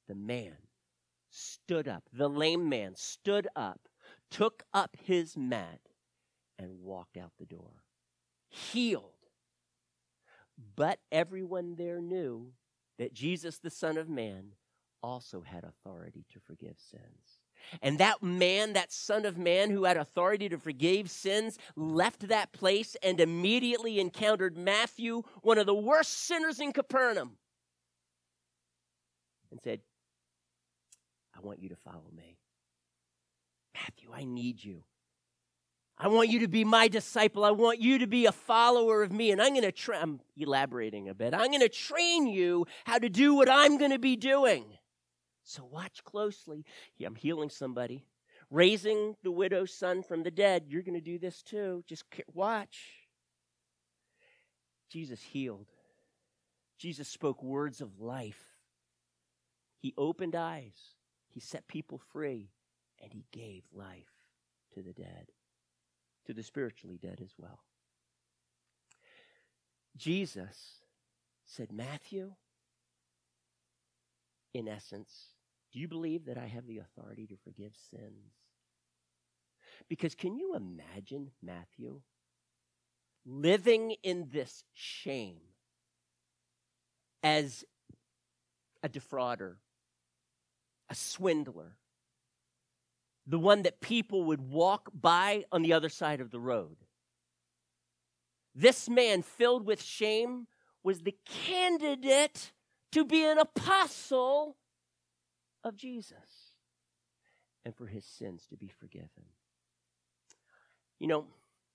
the 0.06 0.14
man 0.14 0.56
stood 1.34 1.88
up, 1.88 2.04
the 2.12 2.28
lame 2.28 2.68
man 2.68 2.94
stood 2.94 3.48
up, 3.56 3.88
took 4.30 4.62
up 4.72 4.96
his 5.02 5.36
mat, 5.36 5.80
and 6.58 6.80
walked 6.80 7.16
out 7.16 7.32
the 7.38 7.46
door. 7.46 7.82
Healed. 8.48 9.10
But 10.76 11.00
everyone 11.10 11.74
there 11.74 12.00
knew 12.00 12.52
that 12.98 13.12
Jesus, 13.12 13.58
the 13.58 13.70
Son 13.70 13.98
of 13.98 14.08
Man, 14.08 14.52
also 15.02 15.42
had 15.42 15.64
authority 15.64 16.24
to 16.32 16.40
forgive 16.40 16.76
sins. 16.78 17.40
And 17.82 17.98
that 17.98 18.22
man, 18.22 18.74
that 18.74 18.92
Son 18.92 19.24
of 19.24 19.36
Man 19.36 19.70
who 19.70 19.84
had 19.84 19.96
authority 19.96 20.48
to 20.48 20.58
forgive 20.58 21.10
sins, 21.10 21.58
left 21.76 22.28
that 22.28 22.52
place 22.52 22.96
and 23.02 23.20
immediately 23.20 23.98
encountered 23.98 24.56
Matthew, 24.56 25.22
one 25.42 25.58
of 25.58 25.66
the 25.66 25.74
worst 25.74 26.12
sinners 26.12 26.60
in 26.60 26.72
Capernaum, 26.72 27.32
and 29.50 29.60
said, 29.60 29.80
want 31.44 31.60
you 31.60 31.68
to 31.70 31.76
follow 31.76 32.10
me. 32.16 32.38
Matthew, 33.74 34.10
I 34.12 34.24
need 34.24 34.62
you. 34.62 34.84
I 35.96 36.08
want 36.08 36.28
you 36.28 36.40
to 36.40 36.48
be 36.48 36.64
my 36.64 36.88
disciple. 36.88 37.44
I 37.44 37.52
want 37.52 37.80
you 37.80 37.98
to 37.98 38.06
be 38.06 38.26
a 38.26 38.32
follower 38.32 39.02
of 39.02 39.12
me. 39.12 39.30
And 39.30 39.40
I'm 39.40 39.50
going 39.50 39.62
to 39.62 39.72
tra- 39.72 40.00
I'm 40.00 40.20
elaborating 40.36 41.08
a 41.08 41.14
bit. 41.14 41.34
I'm 41.34 41.48
going 41.48 41.60
to 41.60 41.68
train 41.68 42.26
you 42.26 42.66
how 42.84 42.98
to 42.98 43.08
do 43.08 43.34
what 43.34 43.48
I'm 43.48 43.78
going 43.78 43.92
to 43.92 43.98
be 43.98 44.16
doing. 44.16 44.64
So 45.44 45.64
watch 45.70 46.02
closely. 46.04 46.64
Yeah, 46.96 47.08
I'm 47.08 47.14
healing 47.14 47.50
somebody, 47.50 48.06
raising 48.50 49.14
the 49.22 49.30
widow's 49.30 49.72
son 49.72 50.02
from 50.02 50.24
the 50.24 50.30
dead. 50.30 50.64
You're 50.68 50.82
going 50.82 50.94
to 50.94 51.00
do 51.00 51.18
this 51.18 51.42
too. 51.42 51.84
Just 51.86 52.04
watch. 52.32 52.78
Jesus 54.90 55.22
healed. 55.22 55.68
Jesus 56.78 57.08
spoke 57.08 57.42
words 57.42 57.80
of 57.80 58.00
life. 58.00 58.42
He 59.78 59.94
opened 59.96 60.34
eyes. 60.34 60.93
He 61.34 61.40
set 61.40 61.68
people 61.68 62.00
free. 62.12 62.48
And 63.02 63.12
he 63.12 63.26
gave 63.32 63.64
life 63.74 64.08
to 64.72 64.80
the 64.80 64.94
dead 64.94 65.26
to 66.26 66.32
the 66.32 66.42
spiritually 66.42 66.98
dead 67.00 67.20
as 67.22 67.32
well. 67.38 67.60
Jesus 69.96 70.80
said, 71.44 71.72
Matthew, 71.72 72.32
in 74.52 74.68
essence, 74.68 75.10
do 75.72 75.78
you 75.78 75.88
believe 75.88 76.26
that 76.26 76.38
I 76.38 76.46
have 76.46 76.66
the 76.66 76.78
authority 76.78 77.26
to 77.26 77.36
forgive 77.44 77.72
sins? 77.90 78.32
Because 79.88 80.14
can 80.14 80.36
you 80.36 80.54
imagine 80.54 81.30
Matthew 81.42 82.00
living 83.26 83.96
in 84.02 84.28
this 84.32 84.64
shame 84.72 85.40
as 87.22 87.64
a 88.82 88.88
defrauder, 88.88 89.56
a 90.90 90.94
swindler, 90.94 91.76
the 93.26 93.38
one 93.38 93.62
that 93.62 93.80
people 93.80 94.24
would 94.24 94.40
walk 94.40 94.90
by 94.92 95.44
on 95.50 95.62
the 95.62 95.72
other 95.72 95.88
side 95.88 96.20
of 96.20 96.30
the 96.30 96.40
road. 96.40 96.76
This 98.54 98.88
man, 98.88 99.22
filled 99.22 99.66
with 99.66 99.82
shame, 99.82 100.46
was 100.82 101.00
the 101.00 101.16
candidate 101.24 102.52
to 102.92 103.04
be 103.04 103.24
an 103.24 103.38
apostle 103.38 104.56
of 105.64 105.76
Jesus 105.76 106.52
and 107.64 107.74
for 107.74 107.86
his 107.86 108.04
sins 108.04 108.46
to 108.50 108.56
be 108.56 108.68
forgiven. 108.68 109.24
You 111.00 111.08
know, 111.08 111.26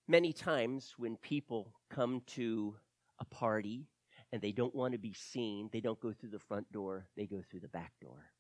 many 0.08 0.32
times 0.32 0.94
when 0.98 1.18
people 1.18 1.74
come 1.90 2.22
to 2.28 2.76
a 3.20 3.26
party 3.26 3.88
and 4.32 4.42
they 4.42 4.52
don't 4.52 4.76
want 4.76 4.94
to 4.94 5.00
be 5.00 5.14
seen, 5.14 5.70
they 5.74 5.82
don't 5.82 6.00
go 6.00 6.14
through 6.14 6.30
the 6.30 6.40
front 6.40 6.72
door, 6.72 7.08
they 7.18 7.26
go 7.26 7.42
through 7.42 7.62
the 7.62 7.68
back 7.68 7.94
door. 8.00 8.32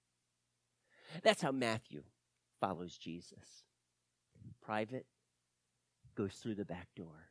That's 1.23 1.41
how 1.41 1.51
Matthew 1.51 2.03
follows 2.59 2.97
Jesus. 2.97 3.63
Private 4.61 5.05
goes 6.15 6.35
through 6.35 6.55
the 6.55 6.65
back 6.65 6.87
door. 6.95 7.29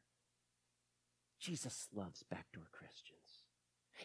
Jesus 1.39 1.89
loves 1.95 2.25
backdoor 2.31 2.69
Christians. 2.73 3.19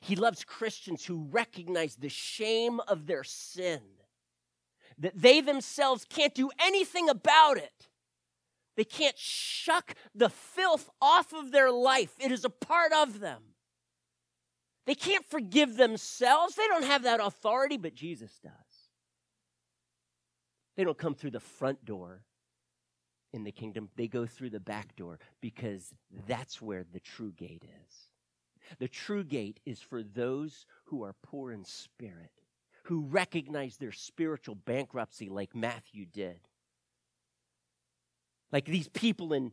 He 0.02 0.16
loves 0.16 0.44
Christians 0.44 1.06
who 1.06 1.28
recognize 1.32 1.96
the 1.96 2.10
shame 2.10 2.80
of 2.88 3.06
their 3.06 3.24
sin, 3.24 3.82
that 4.98 5.20
they 5.20 5.42
themselves 5.42 6.06
can't 6.08 6.34
do 6.34 6.50
anything 6.60 7.10
about 7.10 7.58
it. 7.58 7.90
They 8.76 8.84
can't 8.84 9.18
shuck 9.18 9.94
the 10.16 10.30
filth 10.30 10.90
off 11.00 11.32
of 11.34 11.52
their 11.52 11.72
life, 11.72 12.14
it 12.20 12.32
is 12.32 12.44
a 12.44 12.50
part 12.50 12.92
of 12.92 13.20
them. 13.20 13.42
They 14.86 14.96
can't 14.96 15.26
forgive 15.26 15.78
themselves, 15.78 16.56
they 16.56 16.68
don't 16.68 16.86
have 16.86 17.04
that 17.04 17.20
authority, 17.20 17.78
but 17.78 17.96
Jesus 17.96 18.40
does. 18.44 18.52
They 20.76 20.84
don't 20.84 20.98
come 20.98 21.16
through 21.16 21.32
the 21.32 21.40
front 21.40 21.86
door 21.86 22.24
in 23.34 23.44
the 23.44 23.52
kingdom, 23.52 23.90
they 23.96 24.08
go 24.08 24.28
through 24.28 24.52
the 24.52 24.60
back 24.60 24.96
door 24.96 25.18
because 25.42 25.92
that's 26.28 26.62
where 26.62 26.84
the 26.84 27.00
true 27.00 27.32
gate 27.32 27.66
is. 27.88 28.10
The 28.78 28.88
true 28.88 29.24
gate 29.24 29.60
is 29.66 29.82
for 29.82 30.04
those 30.04 30.68
who 30.86 31.04
are 31.04 31.16
poor 31.24 31.52
in 31.52 31.66
spirit, 31.66 32.32
who 32.84 33.02
recognize 33.02 33.78
their 33.78 33.92
spiritual 33.92 34.56
bankruptcy 34.56 35.30
like 35.30 35.56
Matthew 35.56 36.06
did. 36.06 36.48
Like 38.52 38.66
these 38.66 38.88
people 38.88 39.34
in 39.34 39.52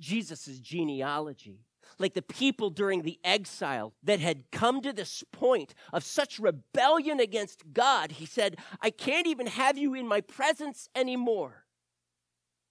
Jesus' 0.00 0.58
genealogy 0.60 1.66
like 1.98 2.14
the 2.14 2.22
people 2.22 2.70
during 2.70 3.02
the 3.02 3.18
exile 3.24 3.92
that 4.02 4.20
had 4.20 4.50
come 4.50 4.80
to 4.82 4.92
this 4.92 5.24
point 5.32 5.74
of 5.92 6.04
such 6.04 6.38
rebellion 6.38 7.20
against 7.20 7.72
God, 7.72 8.12
he 8.12 8.26
said, 8.26 8.56
I 8.80 8.90
can't 8.90 9.26
even 9.26 9.46
have 9.46 9.78
you 9.78 9.94
in 9.94 10.06
my 10.06 10.20
presence 10.20 10.88
anymore. 10.94 11.64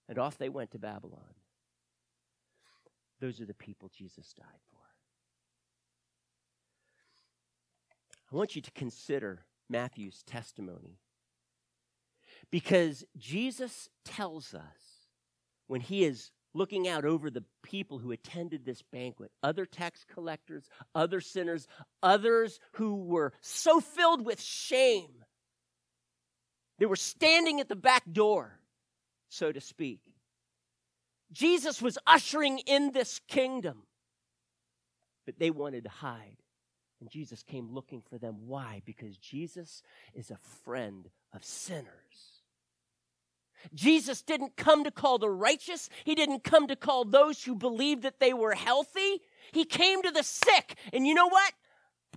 And 0.08 0.18
off 0.18 0.38
they 0.38 0.50
went 0.50 0.72
to 0.72 0.80
Babylon. 0.80 1.22
Those 3.20 3.40
are 3.40 3.46
the 3.46 3.54
people 3.54 3.90
Jesus 3.96 4.34
died 4.34 4.46
for. 4.72 4.80
I 8.32 8.36
want 8.36 8.56
you 8.56 8.62
to 8.62 8.72
consider 8.72 9.46
Matthew's 9.70 10.24
testimony 10.24 11.00
because 12.52 13.06
Jesus 13.18 13.90
tells 14.04 14.54
us 14.54 15.08
when 15.68 15.82
he 15.82 16.04
is 16.04 16.32
looking 16.54 16.88
out 16.88 17.06
over 17.06 17.30
the 17.30 17.44
people 17.64 18.00
who 18.00 18.12
attended 18.12 18.66
this 18.66 18.82
banquet 18.82 19.32
other 19.42 19.66
tax 19.66 20.06
collectors, 20.14 20.70
other 20.94 21.22
sinners, 21.22 21.68
others 22.02 22.60
who 22.74 22.96
were 22.96 23.34
so 23.42 23.80
filled 23.80 24.26
with 24.26 24.42
shame. 24.42 25.12
They 26.80 26.86
were 26.86 26.96
standing 26.96 27.60
at 27.60 27.70
the 27.70 27.76
back 27.76 28.04
door, 28.12 28.60
so 29.30 29.52
to 29.52 29.62
speak. 29.62 30.02
Jesus 31.32 31.82
was 31.82 31.98
ushering 32.06 32.60
in 32.60 32.92
this 32.92 33.20
kingdom, 33.28 33.84
but 35.26 35.40
they 35.40 35.50
wanted 35.50 35.86
to 35.86 35.90
hide. 35.90 36.38
And 37.00 37.10
Jesus 37.10 37.44
came 37.44 37.74
looking 37.74 38.02
for 38.02 38.18
them. 38.18 38.48
Why? 38.48 38.82
Because 38.86 39.18
Jesus 39.18 39.84
is 40.14 40.32
a 40.32 40.38
friend 40.64 41.10
of 41.34 41.44
sinners. 41.44 42.33
Jesus 43.74 44.22
didn't 44.22 44.56
come 44.56 44.84
to 44.84 44.92
call 44.92 45.18
the 45.18 45.30
righteous. 45.30 45.90
He 46.04 46.16
didn't 46.16 46.44
come 46.44 46.68
to 46.68 46.76
call 46.76 47.06
those 47.06 47.44
who 47.44 47.56
believed 47.56 48.04
that 48.04 48.20
they 48.20 48.34
were 48.34 48.54
healthy. 48.54 49.22
He 49.52 49.66
came 49.66 50.02
to 50.02 50.12
the 50.12 50.24
sick. 50.24 50.76
And 50.92 51.08
you 51.08 51.14
know 51.14 51.28
what? 51.28 51.54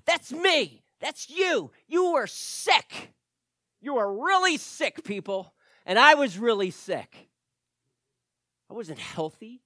That's 0.04 0.32
me. 0.32 0.82
That's 1.00 1.28
you. 1.30 1.70
You 1.88 2.12
were 2.12 2.26
sick. 2.26 3.12
You 3.80 3.94
were 3.94 4.24
really 4.24 4.56
sick, 4.56 5.04
people. 5.04 5.52
And 5.84 5.98
I 5.98 6.14
was 6.14 6.38
really 6.38 6.70
sick. 6.70 7.28
I 8.70 8.74
wasn't 8.74 8.98
healthy. 8.98 9.62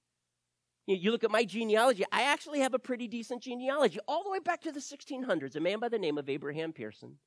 You 0.87 1.11
look 1.11 1.23
at 1.23 1.31
my 1.31 1.45
genealogy, 1.45 2.03
I 2.11 2.23
actually 2.23 2.59
have 2.59 2.73
a 2.73 2.79
pretty 2.79 3.07
decent 3.07 3.43
genealogy, 3.43 3.99
all 4.07 4.23
the 4.23 4.29
way 4.29 4.39
back 4.39 4.61
to 4.61 4.71
the 4.71 4.79
1600s. 4.79 5.55
A 5.55 5.59
man 5.59 5.79
by 5.79 5.87
the 5.89 5.99
name 5.99 6.17
of 6.17 6.27
Abraham 6.27 6.73
Pierson, 6.73 7.17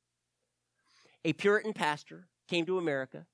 a 1.24 1.32
Puritan 1.32 1.72
pastor, 1.72 2.26
came 2.46 2.66
to 2.66 2.78
America 2.78 3.26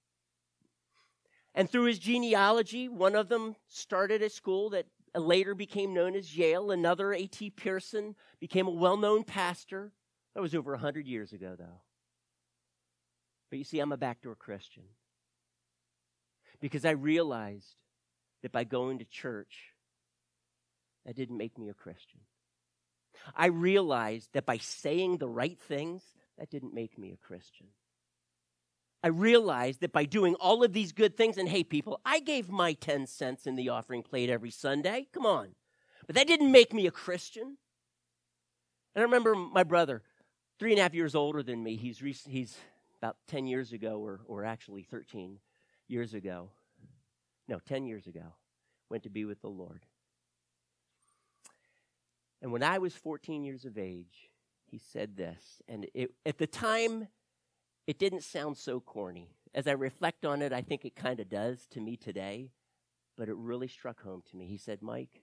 and 1.54 1.68
through 1.68 1.84
his 1.84 1.98
genealogy, 1.98 2.88
one 2.88 3.14
of 3.14 3.28
them 3.28 3.56
started 3.68 4.22
a 4.22 4.30
school 4.30 4.70
that 4.70 4.86
later 5.14 5.54
became 5.54 5.92
known 5.92 6.14
as 6.14 6.36
Yale. 6.36 6.70
Another, 6.70 7.12
A.T. 7.12 7.50
Pierson, 7.50 8.14
became 8.38 8.66
a 8.66 8.72
well 8.72 8.96
known 8.96 9.24
pastor. 9.24 9.92
That 10.34 10.42
was 10.42 10.54
over 10.54 10.72
100 10.72 11.06
years 11.06 11.32
ago, 11.32 11.56
though. 11.58 11.80
But 13.50 13.58
you 13.58 13.64
see, 13.64 13.80
I'm 13.80 13.92
a 13.92 13.96
backdoor 13.96 14.36
Christian 14.36 14.84
because 16.60 16.84
I 16.84 16.90
realized 16.90 17.74
that 18.42 18.52
by 18.52 18.62
going 18.62 19.00
to 19.00 19.04
church, 19.04 19.74
that 21.04 21.16
didn't 21.16 21.36
make 21.36 21.58
me 21.58 21.68
a 21.68 21.74
Christian. 21.74 22.20
I 23.34 23.46
realized 23.46 24.30
that 24.34 24.46
by 24.46 24.58
saying 24.58 25.18
the 25.18 25.28
right 25.28 25.58
things, 25.58 26.02
that 26.38 26.50
didn't 26.50 26.74
make 26.74 26.96
me 26.96 27.12
a 27.12 27.26
Christian. 27.26 27.66
I 29.02 29.08
realized 29.08 29.80
that 29.80 29.92
by 29.92 30.04
doing 30.04 30.34
all 30.34 30.62
of 30.62 30.72
these 30.72 30.92
good 30.92 31.16
things, 31.16 31.38
and 31.38 31.48
hey, 31.48 31.64
people, 31.64 32.00
I 32.04 32.20
gave 32.20 32.50
my 32.50 32.74
10 32.74 33.06
cents 33.06 33.46
in 33.46 33.56
the 33.56 33.70
offering 33.70 34.02
plate 34.02 34.28
every 34.28 34.50
Sunday. 34.50 35.06
Come 35.12 35.24
on. 35.24 35.54
But 36.06 36.16
that 36.16 36.26
didn't 36.26 36.52
make 36.52 36.74
me 36.74 36.86
a 36.86 36.90
Christian. 36.90 37.56
And 38.94 39.00
I 39.00 39.02
remember 39.02 39.34
my 39.34 39.64
brother, 39.64 40.02
three 40.58 40.72
and 40.72 40.78
a 40.78 40.82
half 40.82 40.94
years 40.94 41.14
older 41.14 41.42
than 41.42 41.62
me, 41.62 41.76
he's, 41.76 41.98
he's 42.28 42.58
about 43.00 43.16
10 43.28 43.46
years 43.46 43.72
ago, 43.72 44.00
or, 44.00 44.20
or 44.26 44.44
actually 44.44 44.82
13 44.82 45.38
years 45.88 46.12
ago. 46.12 46.50
No, 47.48 47.58
10 47.58 47.86
years 47.86 48.06
ago. 48.06 48.34
Went 48.90 49.04
to 49.04 49.10
be 49.10 49.24
with 49.24 49.40
the 49.40 49.48
Lord. 49.48 49.86
And 52.42 52.52
when 52.52 52.62
I 52.62 52.78
was 52.78 52.94
14 52.94 53.44
years 53.44 53.64
of 53.64 53.78
age, 53.78 54.30
he 54.66 54.78
said 54.78 55.16
this. 55.16 55.62
And 55.68 55.86
it, 55.94 56.12
at 56.26 56.38
the 56.38 56.46
time, 56.46 57.08
it 57.86 57.98
didn't 57.98 58.22
sound 58.22 58.56
so 58.56 58.80
corny. 58.80 59.30
As 59.54 59.66
I 59.66 59.72
reflect 59.72 60.24
on 60.24 60.42
it, 60.42 60.52
I 60.52 60.62
think 60.62 60.84
it 60.84 60.94
kind 60.94 61.18
of 61.18 61.28
does 61.28 61.66
to 61.70 61.80
me 61.80 61.96
today, 61.96 62.50
but 63.16 63.28
it 63.28 63.36
really 63.36 63.68
struck 63.68 64.02
home 64.02 64.22
to 64.30 64.36
me. 64.36 64.46
He 64.46 64.58
said, 64.58 64.80
Mike, 64.80 65.22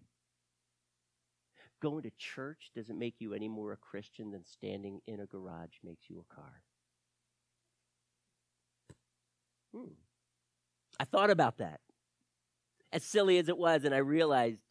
going 1.81 2.03
to 2.03 2.11
church 2.17 2.71
doesn't 2.75 2.99
make 2.99 3.15
you 3.19 3.33
any 3.33 3.47
more 3.47 3.71
a 3.71 3.77
Christian 3.77 4.31
than 4.31 4.43
standing 4.43 5.01
in 5.07 5.19
a 5.19 5.25
garage 5.25 5.77
makes 5.83 6.09
you 6.09 6.23
a 6.29 6.33
car. 6.33 6.63
Hmm. 9.73 9.93
I 10.99 11.05
thought 11.05 11.29
about 11.29 11.57
that. 11.57 11.79
As 12.91 13.03
silly 13.03 13.37
as 13.37 13.49
it 13.49 13.57
was, 13.57 13.83
and 13.83 13.93
I 13.93 13.99
realized 13.99 14.61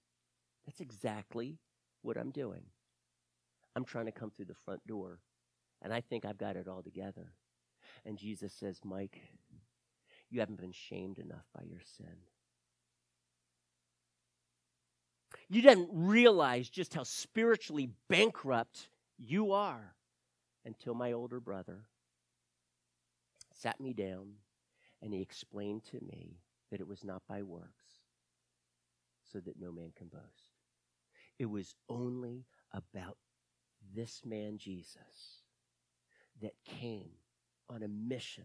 that's 0.66 0.80
exactly 0.80 1.58
what 2.02 2.16
I'm 2.16 2.30
doing. 2.30 2.62
I'm 3.74 3.84
trying 3.84 4.06
to 4.06 4.12
come 4.12 4.30
through 4.30 4.46
the 4.46 4.54
front 4.54 4.86
door, 4.86 5.20
and 5.82 5.92
I 5.92 6.00
think 6.00 6.24
I've 6.24 6.38
got 6.38 6.56
it 6.56 6.66
all 6.66 6.82
together. 6.82 7.32
And 8.06 8.16
Jesus 8.16 8.52
says, 8.52 8.78
Mike, 8.84 9.20
you 10.30 10.38
haven't 10.38 10.60
been 10.60 10.72
shamed 10.72 11.18
enough 11.18 11.44
by 11.52 11.64
your 11.64 11.80
sin. 11.98 12.06
You 15.48 15.60
didn't 15.60 15.90
realize 15.92 16.68
just 16.68 16.94
how 16.94 17.02
spiritually 17.02 17.90
bankrupt 18.08 18.88
you 19.18 19.52
are 19.52 19.94
until 20.64 20.94
my 20.94 21.12
older 21.12 21.40
brother 21.40 21.82
sat 23.52 23.80
me 23.80 23.92
down 23.92 24.34
and 25.02 25.12
he 25.12 25.20
explained 25.20 25.84
to 25.90 25.98
me 26.00 26.38
that 26.70 26.80
it 26.80 26.86
was 26.86 27.04
not 27.04 27.22
by 27.28 27.42
works, 27.42 27.86
so 29.32 29.40
that 29.40 29.60
no 29.60 29.72
man 29.72 29.92
can 29.96 30.08
boast. 30.08 30.52
It 31.38 31.46
was 31.46 31.74
only 31.88 32.44
about 32.72 33.16
this 33.94 34.22
man, 34.24 34.58
Jesus, 34.58 35.42
that 36.40 36.54
came 36.64 37.10
on 37.68 37.82
a 37.82 37.88
mission 37.88 38.44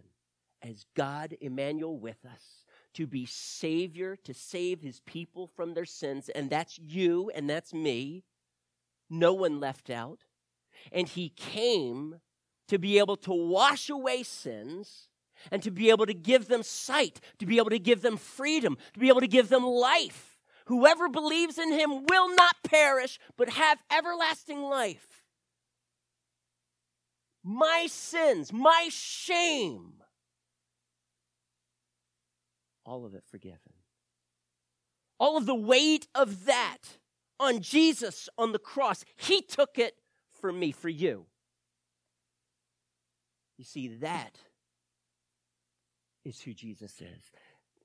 as 0.61 0.85
God, 0.95 1.35
Emmanuel, 1.41 1.97
with 1.97 2.23
us 2.25 2.65
to 2.93 3.07
be 3.07 3.25
Savior, 3.25 4.15
to 4.23 4.33
save 4.33 4.81
his 4.81 4.99
people 5.01 5.47
from 5.47 5.73
their 5.73 5.85
sins. 5.85 6.29
And 6.29 6.49
that's 6.49 6.77
you 6.77 7.31
and 7.33 7.49
that's 7.49 7.73
me. 7.73 8.23
No 9.09 9.33
one 9.33 9.59
left 9.59 9.89
out. 9.89 10.19
And 10.91 11.07
he 11.07 11.29
came 11.29 12.15
to 12.67 12.79
be 12.79 12.99
able 12.99 13.17
to 13.17 13.33
wash 13.33 13.89
away 13.89 14.23
sins 14.23 15.09
and 15.51 15.63
to 15.63 15.71
be 15.71 15.89
able 15.89 16.05
to 16.05 16.13
give 16.13 16.47
them 16.47 16.63
sight, 16.63 17.19
to 17.39 17.45
be 17.45 17.57
able 17.57 17.69
to 17.69 17.79
give 17.79 18.01
them 18.01 18.17
freedom, 18.17 18.77
to 18.93 18.99
be 18.99 19.09
able 19.09 19.21
to 19.21 19.27
give 19.27 19.49
them 19.49 19.65
life. 19.65 20.37
Whoever 20.65 21.09
believes 21.09 21.57
in 21.57 21.71
him 21.71 22.05
will 22.05 22.33
not 22.35 22.55
perish, 22.63 23.19
but 23.37 23.49
have 23.49 23.79
everlasting 23.91 24.61
life. 24.61 25.20
My 27.43 27.87
sins, 27.89 28.53
my 28.53 28.87
shame, 28.91 29.93
all 32.85 33.05
of 33.05 33.15
it 33.15 33.23
forgiven. 33.25 33.73
All 35.19 35.37
of 35.37 35.45
the 35.45 35.55
weight 35.55 36.07
of 36.13 36.45
that 36.45 36.79
on 37.39 37.61
Jesus 37.61 38.29
on 38.37 38.51
the 38.51 38.59
cross, 38.59 39.03
he 39.15 39.41
took 39.41 39.77
it 39.77 39.95
for 40.39 40.51
me, 40.51 40.71
for 40.71 40.89
you. 40.89 41.25
You 43.57 43.65
see, 43.65 43.87
that 43.87 44.37
is 46.25 46.41
who 46.41 46.53
Jesus 46.53 47.01
is. 47.01 47.31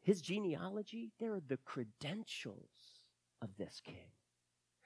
His 0.02 0.20
genealogy, 0.20 1.10
they're 1.18 1.40
the 1.46 1.58
credentials 1.58 2.70
of 3.42 3.56
this 3.58 3.80
king. 3.84 4.12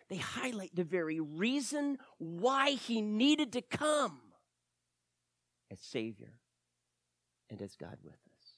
They 0.09 0.16
highlight 0.16 0.74
the 0.74 0.85
very 0.85 1.20
reason 1.20 1.98
why 2.18 2.70
he 2.70 3.00
needed 3.00 3.52
to 3.52 3.62
come 3.62 4.20
as 5.70 5.80
Savior 5.80 6.33
and 7.48 7.61
as 7.62 7.76
God 7.76 7.98
with 8.02 8.14
us. 8.14 8.54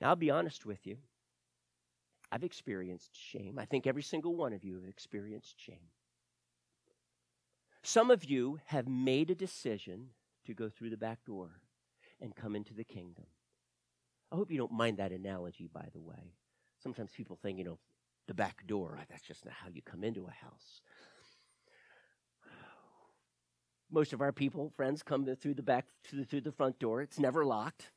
Now, 0.00 0.08
I'll 0.08 0.16
be 0.16 0.30
honest 0.30 0.66
with 0.66 0.86
you. 0.86 0.98
I've 2.32 2.44
experienced 2.44 3.10
shame. 3.14 3.58
I 3.58 3.64
think 3.64 3.86
every 3.86 4.02
single 4.02 4.34
one 4.34 4.52
of 4.52 4.64
you 4.64 4.74
have 4.74 4.88
experienced 4.88 5.60
shame. 5.60 5.90
Some 7.82 8.10
of 8.10 8.24
you 8.24 8.60
have 8.66 8.88
made 8.88 9.30
a 9.30 9.34
decision 9.34 10.08
to 10.46 10.54
go 10.54 10.68
through 10.68 10.90
the 10.90 10.96
back 10.96 11.24
door 11.24 11.60
and 12.20 12.34
come 12.34 12.56
into 12.56 12.74
the 12.74 12.84
kingdom. 12.84 13.26
I 14.32 14.36
hope 14.36 14.50
you 14.50 14.58
don't 14.58 14.72
mind 14.72 14.96
that 14.96 15.12
analogy, 15.12 15.68
by 15.72 15.88
the 15.92 16.00
way. 16.00 16.34
Sometimes 16.82 17.10
people 17.14 17.38
think, 17.40 17.58
you 17.58 17.64
know, 17.64 17.78
the 18.26 18.34
back 18.34 18.66
door, 18.66 18.98
that's 19.08 19.22
just 19.22 19.44
not 19.44 19.54
how 19.54 19.68
you 19.68 19.82
come 19.82 20.02
into 20.02 20.26
a 20.26 20.44
house. 20.44 20.80
Most 23.90 24.12
of 24.12 24.20
our 24.20 24.32
people, 24.32 24.72
friends, 24.76 25.02
come 25.02 25.26
through 25.36 25.54
the 25.54 25.62
back, 25.62 25.86
through, 26.04 26.24
through 26.24 26.40
the 26.40 26.52
front 26.52 26.78
door. 26.78 27.02
It's 27.02 27.18
never 27.18 27.44
locked. 27.44 27.90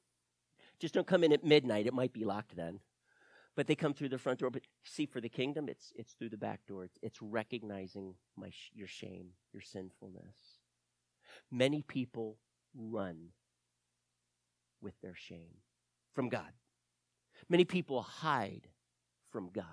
Just 0.79 0.93
don't 0.93 1.07
come 1.07 1.23
in 1.23 1.33
at 1.33 1.43
midnight. 1.43 1.87
It 1.87 1.93
might 1.93 2.13
be 2.13 2.23
locked 2.23 2.55
then. 2.55 2.79
But 3.55 3.65
they 3.65 3.75
come 3.75 3.93
through 3.93 4.09
the 4.09 4.19
front 4.19 4.39
door. 4.39 4.51
But 4.51 4.63
see, 4.83 5.07
for 5.07 5.19
the 5.19 5.29
kingdom, 5.29 5.67
it's, 5.67 5.91
it's 5.95 6.13
through 6.13 6.29
the 6.29 6.37
back 6.37 6.59
door. 6.67 6.83
It's, 6.83 6.99
it's 7.01 7.21
recognizing 7.21 8.13
my, 8.35 8.51
your 8.73 8.87
shame, 8.87 9.29
your 9.51 9.63
sinfulness. 9.63 10.59
Many 11.51 11.81
people 11.81 12.37
run 12.75 13.29
with 14.81 14.93
their 15.01 15.15
shame 15.15 15.55
from 16.13 16.29
God. 16.29 16.51
Many 17.49 17.65
people 17.65 18.01
hide 18.01 18.67
from 19.31 19.49
God. 19.51 19.65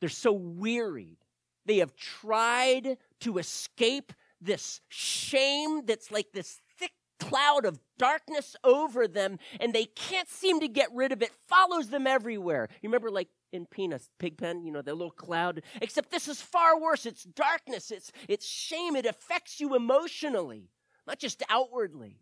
They're 0.00 0.08
so 0.08 0.32
wearied. 0.32 1.18
They 1.66 1.78
have 1.78 1.94
tried 1.96 2.98
to 3.20 3.38
escape 3.38 4.12
this 4.40 4.80
shame 4.88 5.84
that's 5.86 6.10
like 6.10 6.32
this 6.32 6.60
thick 6.78 6.92
cloud 7.18 7.64
of 7.64 7.80
darkness 7.98 8.56
over 8.62 9.08
them, 9.08 9.38
and 9.60 9.72
they 9.72 9.84
can't 9.84 10.28
seem 10.28 10.60
to 10.60 10.68
get 10.68 10.88
rid 10.94 11.12
of 11.12 11.22
it. 11.22 11.32
Follows 11.48 11.88
them 11.88 12.06
everywhere. 12.06 12.68
You 12.80 12.88
remember, 12.88 13.10
like 13.10 13.28
in 13.52 13.66
Peanuts, 13.66 14.10
Pigpen, 14.18 14.64
you 14.64 14.72
know, 14.72 14.82
the 14.82 14.94
little 14.94 15.10
cloud. 15.10 15.62
Except 15.80 16.10
this 16.10 16.28
is 16.28 16.40
far 16.40 16.80
worse. 16.80 17.06
It's 17.06 17.24
darkness. 17.24 17.90
It's 17.90 18.12
it's 18.28 18.46
shame. 18.46 18.96
It 18.96 19.06
affects 19.06 19.60
you 19.60 19.74
emotionally, 19.74 20.70
not 21.06 21.18
just 21.18 21.42
outwardly. 21.48 22.20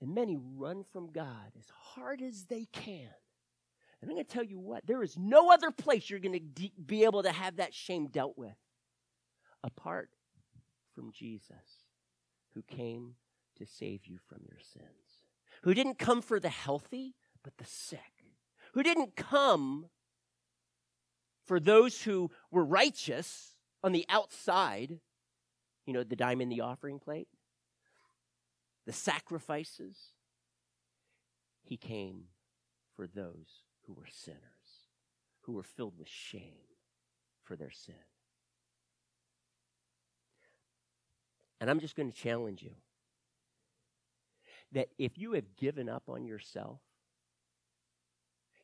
And 0.00 0.14
many 0.14 0.36
run 0.36 0.84
from 0.92 1.12
God 1.12 1.52
as 1.58 1.66
hard 1.94 2.22
as 2.22 2.46
they 2.46 2.66
can. 2.72 3.08
And 4.00 4.10
I'm 4.10 4.16
going 4.16 4.24
to 4.24 4.32
tell 4.32 4.42
you 4.42 4.58
what, 4.58 4.84
there 4.84 5.02
is 5.04 5.16
no 5.16 5.52
other 5.52 5.70
place 5.70 6.10
you're 6.10 6.18
going 6.18 6.32
to 6.32 6.40
de- 6.40 6.72
be 6.84 7.04
able 7.04 7.22
to 7.22 7.30
have 7.30 7.56
that 7.56 7.72
shame 7.72 8.08
dealt 8.08 8.36
with 8.36 8.56
apart 9.62 10.10
from 10.94 11.12
Jesus, 11.12 11.86
who 12.54 12.62
came 12.62 13.14
to 13.56 13.66
save 13.66 14.06
you 14.06 14.18
from 14.28 14.40
your 14.48 14.58
sins, 14.60 15.26
who 15.62 15.74
didn't 15.74 15.98
come 15.98 16.22
for 16.22 16.40
the 16.40 16.48
healthy, 16.48 17.14
but 17.42 17.56
the 17.58 17.64
sick, 17.64 18.24
who 18.74 18.82
didn't 18.82 19.16
come 19.16 19.86
for 21.44 21.60
those 21.60 22.02
who 22.02 22.30
were 22.50 22.64
righteous 22.64 23.56
on 23.82 23.92
the 23.92 24.06
outside, 24.08 24.98
you 25.86 25.92
know, 25.92 26.04
the 26.04 26.16
dime 26.16 26.40
in 26.40 26.48
the 26.48 26.60
offering 26.60 26.98
plate, 26.98 27.28
the 28.86 28.92
sacrifices. 28.92 29.96
He 31.62 31.76
came 31.76 32.24
for 32.96 33.06
those 33.06 33.62
who 33.86 33.94
were 33.94 34.08
sinners, 34.10 34.40
who 35.42 35.52
were 35.52 35.62
filled 35.62 35.98
with 35.98 36.08
shame 36.08 36.66
for 37.44 37.56
their 37.56 37.70
sin. 37.70 37.94
And 41.62 41.70
I'm 41.70 41.78
just 41.78 41.94
going 41.94 42.10
to 42.10 42.16
challenge 42.16 42.60
you 42.60 42.72
that 44.72 44.88
if 44.98 45.16
you 45.16 45.34
have 45.34 45.56
given 45.56 45.88
up 45.88 46.02
on 46.08 46.24
yourself, 46.24 46.80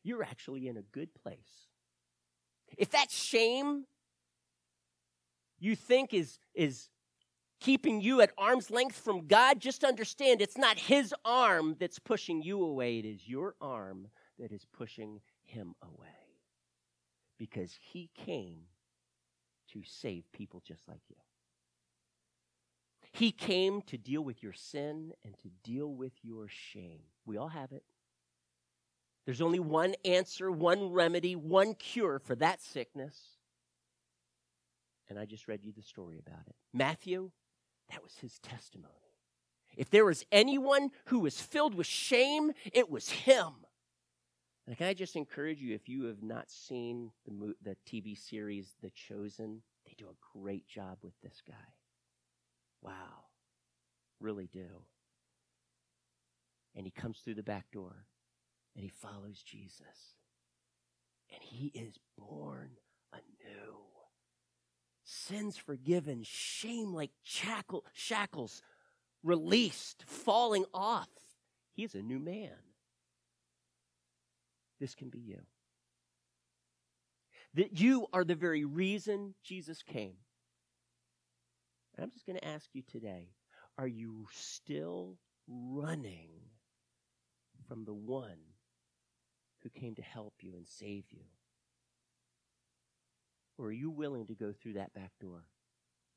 you're 0.03 0.21
actually 0.21 0.67
in 0.67 0.75
a 0.75 0.81
good 0.81 1.07
place. 1.15 1.69
If 2.77 2.89
that 2.89 3.09
shame 3.09 3.85
you 5.59 5.77
think 5.77 6.13
is, 6.13 6.39
is 6.53 6.89
keeping 7.61 8.01
you 8.01 8.19
at 8.19 8.33
arm's 8.37 8.69
length 8.69 8.97
from 8.97 9.27
God, 9.27 9.61
just 9.61 9.85
understand 9.85 10.41
it's 10.41 10.57
not 10.57 10.77
His 10.77 11.15
arm 11.23 11.77
that's 11.79 11.99
pushing 11.99 12.41
you 12.41 12.61
away, 12.61 12.99
it 12.99 13.05
is 13.05 13.25
your 13.25 13.55
arm 13.61 14.09
that 14.37 14.51
is 14.51 14.65
pushing 14.73 15.21
Him 15.45 15.73
away. 15.81 16.09
Because 17.37 17.77
He 17.79 18.09
came 18.13 18.63
to 19.71 19.83
save 19.85 20.25
people 20.33 20.61
just 20.67 20.85
like 20.89 21.03
you. 21.07 21.15
He 23.11 23.31
came 23.31 23.81
to 23.83 23.97
deal 23.97 24.21
with 24.21 24.43
your 24.43 24.53
sin 24.53 25.13
and 25.23 25.37
to 25.39 25.49
deal 25.63 25.87
with 25.87 26.13
your 26.21 26.47
shame. 26.47 27.01
We 27.25 27.37
all 27.37 27.47
have 27.47 27.71
it. 27.71 27.83
There's 29.25 29.41
only 29.41 29.59
one 29.59 29.95
answer, 30.05 30.51
one 30.51 30.91
remedy, 30.91 31.35
one 31.35 31.75
cure 31.75 32.19
for 32.19 32.35
that 32.35 32.61
sickness. 32.61 33.17
And 35.09 35.17
I 35.17 35.25
just 35.25 35.47
read 35.47 35.63
you 35.63 35.71
the 35.71 35.81
story 35.81 36.19
about 36.19 36.47
it. 36.47 36.55
Matthew 36.73 37.31
that 37.89 38.03
was 38.03 38.15
his 38.21 38.39
testimony. 38.39 38.93
If 39.75 39.89
there 39.89 40.05
was 40.05 40.25
anyone 40.31 40.91
who 41.05 41.19
was 41.19 41.39
filled 41.39 41.73
with 41.73 41.87
shame, 41.87 42.51
it 42.73 42.89
was 42.89 43.09
him. 43.09 43.53
And 44.67 44.77
can 44.77 44.87
I 44.87 44.93
just 44.93 45.15
encourage 45.15 45.61
you, 45.61 45.73
if 45.73 45.89
you 45.89 46.05
have 46.05 46.21
not 46.21 46.49
seen 46.49 47.11
the, 47.25 47.55
the 47.63 47.75
TV 47.87 48.17
series 48.17 48.75
The 48.81 48.91
Chosen, 48.91 49.61
they 49.85 49.93
do 49.97 50.05
a 50.05 50.37
great 50.37 50.67
job 50.67 50.99
with 51.01 51.19
this 51.23 51.41
guy. 51.47 51.55
Wow. 52.81 53.25
Really 54.19 54.49
do. 54.51 54.83
And 56.75 56.85
he 56.85 56.91
comes 56.91 57.19
through 57.19 57.35
the 57.35 57.43
back 57.43 57.65
door 57.71 58.05
and 58.75 58.83
he 58.83 58.89
follows 58.89 59.41
Jesus. 59.43 60.15
And 61.31 61.41
he 61.41 61.67
is 61.67 61.99
born 62.17 62.71
anew. 63.13 63.75
Sins 65.03 65.57
forgiven, 65.57 66.21
shame 66.23 66.93
like 66.93 67.11
shackle, 67.23 67.85
shackles 67.93 68.61
released, 69.23 70.03
falling 70.05 70.65
off. 70.73 71.09
He 71.73 71.83
is 71.83 71.95
a 71.95 72.01
new 72.01 72.19
man. 72.19 72.51
This 74.79 74.95
can 74.95 75.09
be 75.09 75.19
you. 75.19 75.41
That 77.55 77.79
you 77.79 78.07
are 78.13 78.23
the 78.23 78.35
very 78.35 78.63
reason 78.63 79.33
Jesus 79.43 79.81
came. 79.81 80.17
And 81.99 82.05
I'm 82.05 82.11
just 82.11 82.25
going 82.25 82.39
to 82.39 82.47
ask 82.47 82.69
you 82.71 82.81
today 82.81 83.27
are 83.77 83.85
you 83.87 84.25
still 84.31 85.17
running 85.49 86.29
from 87.67 87.83
the 87.83 87.93
one 87.93 88.39
who 89.61 89.69
came 89.69 89.95
to 89.95 90.01
help 90.01 90.35
you 90.39 90.53
and 90.55 90.65
save 90.65 91.03
you? 91.11 91.25
Or 93.57 93.65
are 93.65 93.73
you 93.73 93.89
willing 93.89 94.27
to 94.27 94.33
go 94.33 94.53
through 94.53 94.73
that 94.73 94.93
back 94.93 95.11
door? 95.19 95.43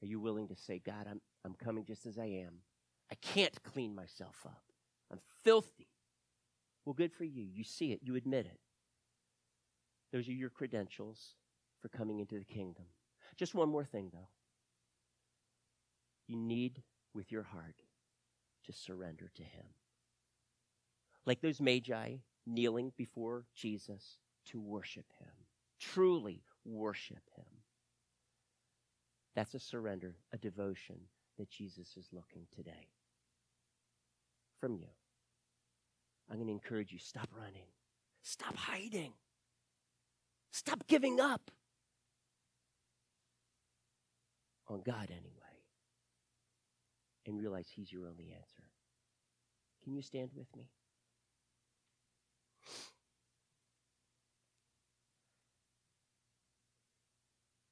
Are 0.00 0.06
you 0.06 0.20
willing 0.20 0.46
to 0.48 0.54
say, 0.54 0.80
God, 0.86 1.08
I'm, 1.10 1.20
I'm 1.44 1.54
coming 1.54 1.84
just 1.84 2.06
as 2.06 2.16
I 2.16 2.26
am? 2.26 2.58
I 3.10 3.16
can't 3.16 3.60
clean 3.64 3.92
myself 3.92 4.36
up. 4.46 4.62
I'm 5.10 5.18
filthy. 5.42 5.88
Well, 6.84 6.94
good 6.94 7.12
for 7.12 7.24
you. 7.24 7.42
You 7.42 7.64
see 7.64 7.90
it, 7.90 8.02
you 8.04 8.14
admit 8.14 8.46
it. 8.46 8.60
Those 10.12 10.28
are 10.28 10.32
your 10.32 10.50
credentials 10.50 11.34
for 11.80 11.88
coming 11.88 12.20
into 12.20 12.38
the 12.38 12.44
kingdom. 12.44 12.84
Just 13.36 13.56
one 13.56 13.68
more 13.68 13.84
thing, 13.84 14.10
though. 14.12 14.28
You 16.32 16.38
need, 16.38 16.82
with 17.12 17.30
your 17.30 17.42
heart, 17.42 17.82
to 18.64 18.72
surrender 18.72 19.30
to 19.34 19.42
Him. 19.42 19.66
Like 21.26 21.42
those 21.42 21.60
magi 21.60 22.14
kneeling 22.46 22.90
before 22.96 23.44
Jesus 23.54 24.16
to 24.46 24.58
worship 24.58 25.04
Him, 25.18 25.28
truly 25.78 26.42
worship 26.64 27.28
Him. 27.36 27.44
That's 29.36 29.52
a 29.52 29.58
surrender, 29.58 30.16
a 30.32 30.38
devotion 30.38 31.00
that 31.36 31.50
Jesus 31.50 31.98
is 31.98 32.08
looking 32.12 32.46
today 32.56 32.88
from 34.58 34.74
you. 34.74 34.88
I'm 36.30 36.36
going 36.36 36.46
to 36.46 36.52
encourage 36.54 36.92
you 36.92 36.98
stop 36.98 37.28
running, 37.38 37.68
stop 38.22 38.56
hiding, 38.56 39.12
stop 40.50 40.86
giving 40.86 41.20
up 41.20 41.50
on 44.66 44.80
God 44.80 45.08
anyway, 45.10 45.41
and 47.26 47.38
realize 47.38 47.68
He's 47.74 47.92
your 47.92 48.06
only 48.06 48.32
answer. 48.34 48.64
Can 49.84 49.94
you 49.94 50.02
stand 50.02 50.30
with 50.34 50.46
me? 50.56 50.68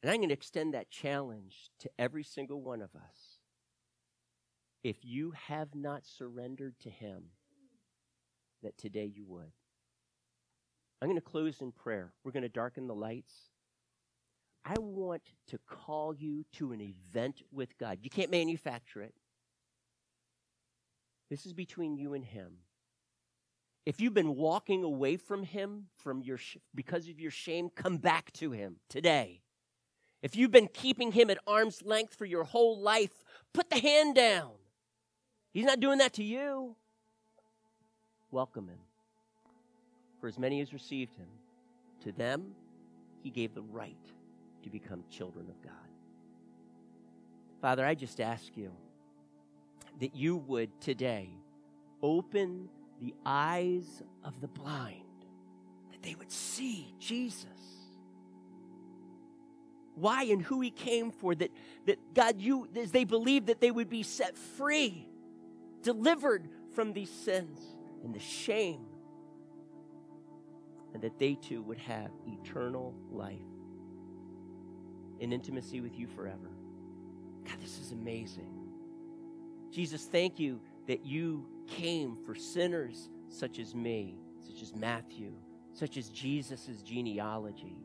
And 0.03 0.11
I'm 0.11 0.16
going 0.18 0.30
to 0.30 0.34
extend 0.34 0.74
that 0.74 0.90
challenge 0.90 1.70
to 1.80 1.90
every 1.98 2.22
single 2.22 2.62
one 2.62 2.80
of 2.80 2.94
us. 2.94 3.38
If 4.82 5.05
you 5.05 5.32
have 5.48 5.74
not 5.74 6.07
surrendered 6.07 6.74
to 6.80 6.90
Him, 6.90 7.24
that 8.62 8.78
today 8.78 9.11
you 9.14 9.26
would. 9.26 9.53
I'm 11.01 11.09
going 11.09 11.20
to 11.20 11.22
close 11.22 11.61
in 11.61 11.72
prayer. 11.72 12.12
We're 12.24 12.32
going 12.32 12.42
to 12.42 12.48
darken 12.48 12.86
the 12.86 12.94
lights. 12.94 13.34
I 14.64 14.74
want 14.78 15.22
to 15.48 15.59
call 15.66 16.14
you 16.14 16.44
to 16.55 16.72
an 16.72 16.80
event 16.80 17.42
with 17.51 17.76
God. 17.78 17.98
You 18.03 18.11
can't 18.11 18.30
manufacture 18.30 19.03
it. 19.03 19.14
This 21.31 21.47
is 21.47 21.53
between 21.53 21.97
you 21.97 22.14
and 22.14 22.24
Him. 22.24 22.53
If 23.87 24.01
you've 24.01 24.14
been 24.14 24.37
walking 24.37 24.85
away 24.85 25.16
from 25.16 25.45
Him 25.45 25.87
from 25.97 26.22
your 26.22 26.39
because 26.74 27.09
of 27.09 27.18
your 27.18 27.31
shame, 27.31 27.70
come 27.74 27.97
back 27.97 28.33
to 28.35 28.51
Him 28.51 28.76
today. 28.89 29.41
If 30.22 30.37
you've 30.37 30.51
been 30.51 30.68
keeping 30.68 31.12
him 31.12 31.31
at 31.31 31.39
arm's 31.47 31.83
length 31.83 32.14
for 32.14 32.26
your 32.26 32.45
whole 32.45 32.78
life, 32.78 33.24
put 33.55 33.70
the 33.70 33.78
hand 33.78 34.14
down. 34.14 34.51
He's 35.53 35.64
not 35.64 35.81
doing 35.81 35.99
that 35.99 36.12
to 36.14 36.24
you. 36.24 36.76
Welcome 38.31 38.68
him. 38.68 38.78
For 40.20 40.28
as 40.28 40.39
many 40.39 40.61
as 40.61 40.72
received 40.72 41.16
him, 41.16 41.26
to 42.05 42.12
them 42.12 42.53
he 43.22 43.31
gave 43.31 43.55
the 43.55 43.62
right 43.62 43.97
to 44.62 44.70
become 44.70 45.05
children 45.11 45.47
of 45.49 45.61
God. 45.62 45.72
Father, 47.62 47.85
I 47.85 47.95
just 47.95 48.20
ask 48.20 48.57
you 48.57 48.70
that 50.01 50.14
you 50.14 50.36
would 50.36 50.80
today 50.80 51.30
open 52.03 52.68
the 53.01 53.14
eyes 53.24 54.03
of 54.24 54.40
the 54.40 54.48
blind, 54.48 55.05
that 55.92 56.03
they 56.03 56.14
would 56.14 56.30
see 56.30 56.94
Jesus 56.98 57.46
why 60.01 60.24
and 60.24 60.42
who 60.42 60.61
he 60.61 60.70
came 60.70 61.11
for, 61.11 61.34
that, 61.34 61.51
that 61.86 61.98
God, 62.14 62.40
you, 62.40 62.68
as 62.76 62.90
they 62.90 63.05
believed 63.05 63.46
that 63.48 63.61
they 63.61 63.70
would 63.70 63.90
be 63.90 64.03
set 64.03 64.36
free, 64.36 65.07
delivered 65.82 66.48
from 66.74 66.92
these 66.92 67.11
sins 67.11 67.61
and 68.03 68.14
the 68.14 68.20
shame, 68.20 68.86
and 70.94 71.03
that 71.03 71.18
they 71.18 71.34
too 71.34 71.62
would 71.62 71.78
have 71.78 72.11
eternal 72.26 72.94
life 73.11 73.38
in 75.20 75.32
intimacy 75.32 75.80
with 75.80 75.98
you 75.98 76.07
forever. 76.07 76.51
God, 77.44 77.61
this 77.61 77.78
is 77.78 77.92
amazing. 77.92 78.59
Jesus, 79.71 80.05
thank 80.05 80.39
you 80.39 80.61
that 80.87 81.05
you 81.07 81.47
came 81.68 82.16
for 82.16 82.35
sinners 82.35 83.09
such 83.29 83.59
as 83.59 83.75
me, 83.75 84.16
such 84.47 84.62
as 84.62 84.75
Matthew, 84.75 85.33
such 85.73 85.97
as 85.97 86.09
Jesus' 86.09 86.83
genealogy. 86.85 87.77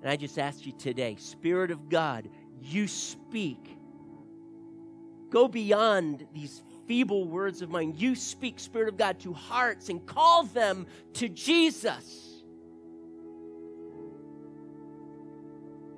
And 0.00 0.10
I 0.10 0.16
just 0.16 0.38
ask 0.38 0.64
you 0.66 0.72
today, 0.72 1.16
Spirit 1.18 1.70
of 1.70 1.88
God, 1.88 2.28
you 2.62 2.86
speak. 2.86 3.76
Go 5.30 5.48
beyond 5.48 6.26
these 6.32 6.62
feeble 6.86 7.24
words 7.24 7.62
of 7.62 7.70
mine. 7.70 7.94
You 7.96 8.14
speak, 8.14 8.60
Spirit 8.60 8.88
of 8.88 8.96
God, 8.96 9.18
to 9.20 9.32
hearts 9.32 9.88
and 9.88 10.04
call 10.06 10.44
them 10.44 10.86
to 11.14 11.28
Jesus. 11.28 12.42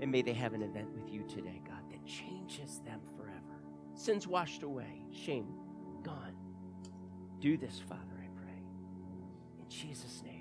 And 0.00 0.10
may 0.10 0.22
they 0.22 0.32
have 0.32 0.54
an 0.54 0.62
event 0.62 0.88
with 0.94 1.12
you 1.12 1.24
today, 1.28 1.60
God, 1.66 1.82
that 1.90 2.06
changes 2.06 2.80
them. 2.84 3.00
Sins 3.96 4.26
washed 4.26 4.62
away, 4.62 5.02
shame 5.10 5.46
gone. 6.02 6.36
Do 7.40 7.56
this, 7.56 7.80
Father, 7.88 8.02
I 8.22 8.28
pray. 8.40 8.62
In 9.58 9.68
Jesus' 9.68 10.22
name. 10.22 10.35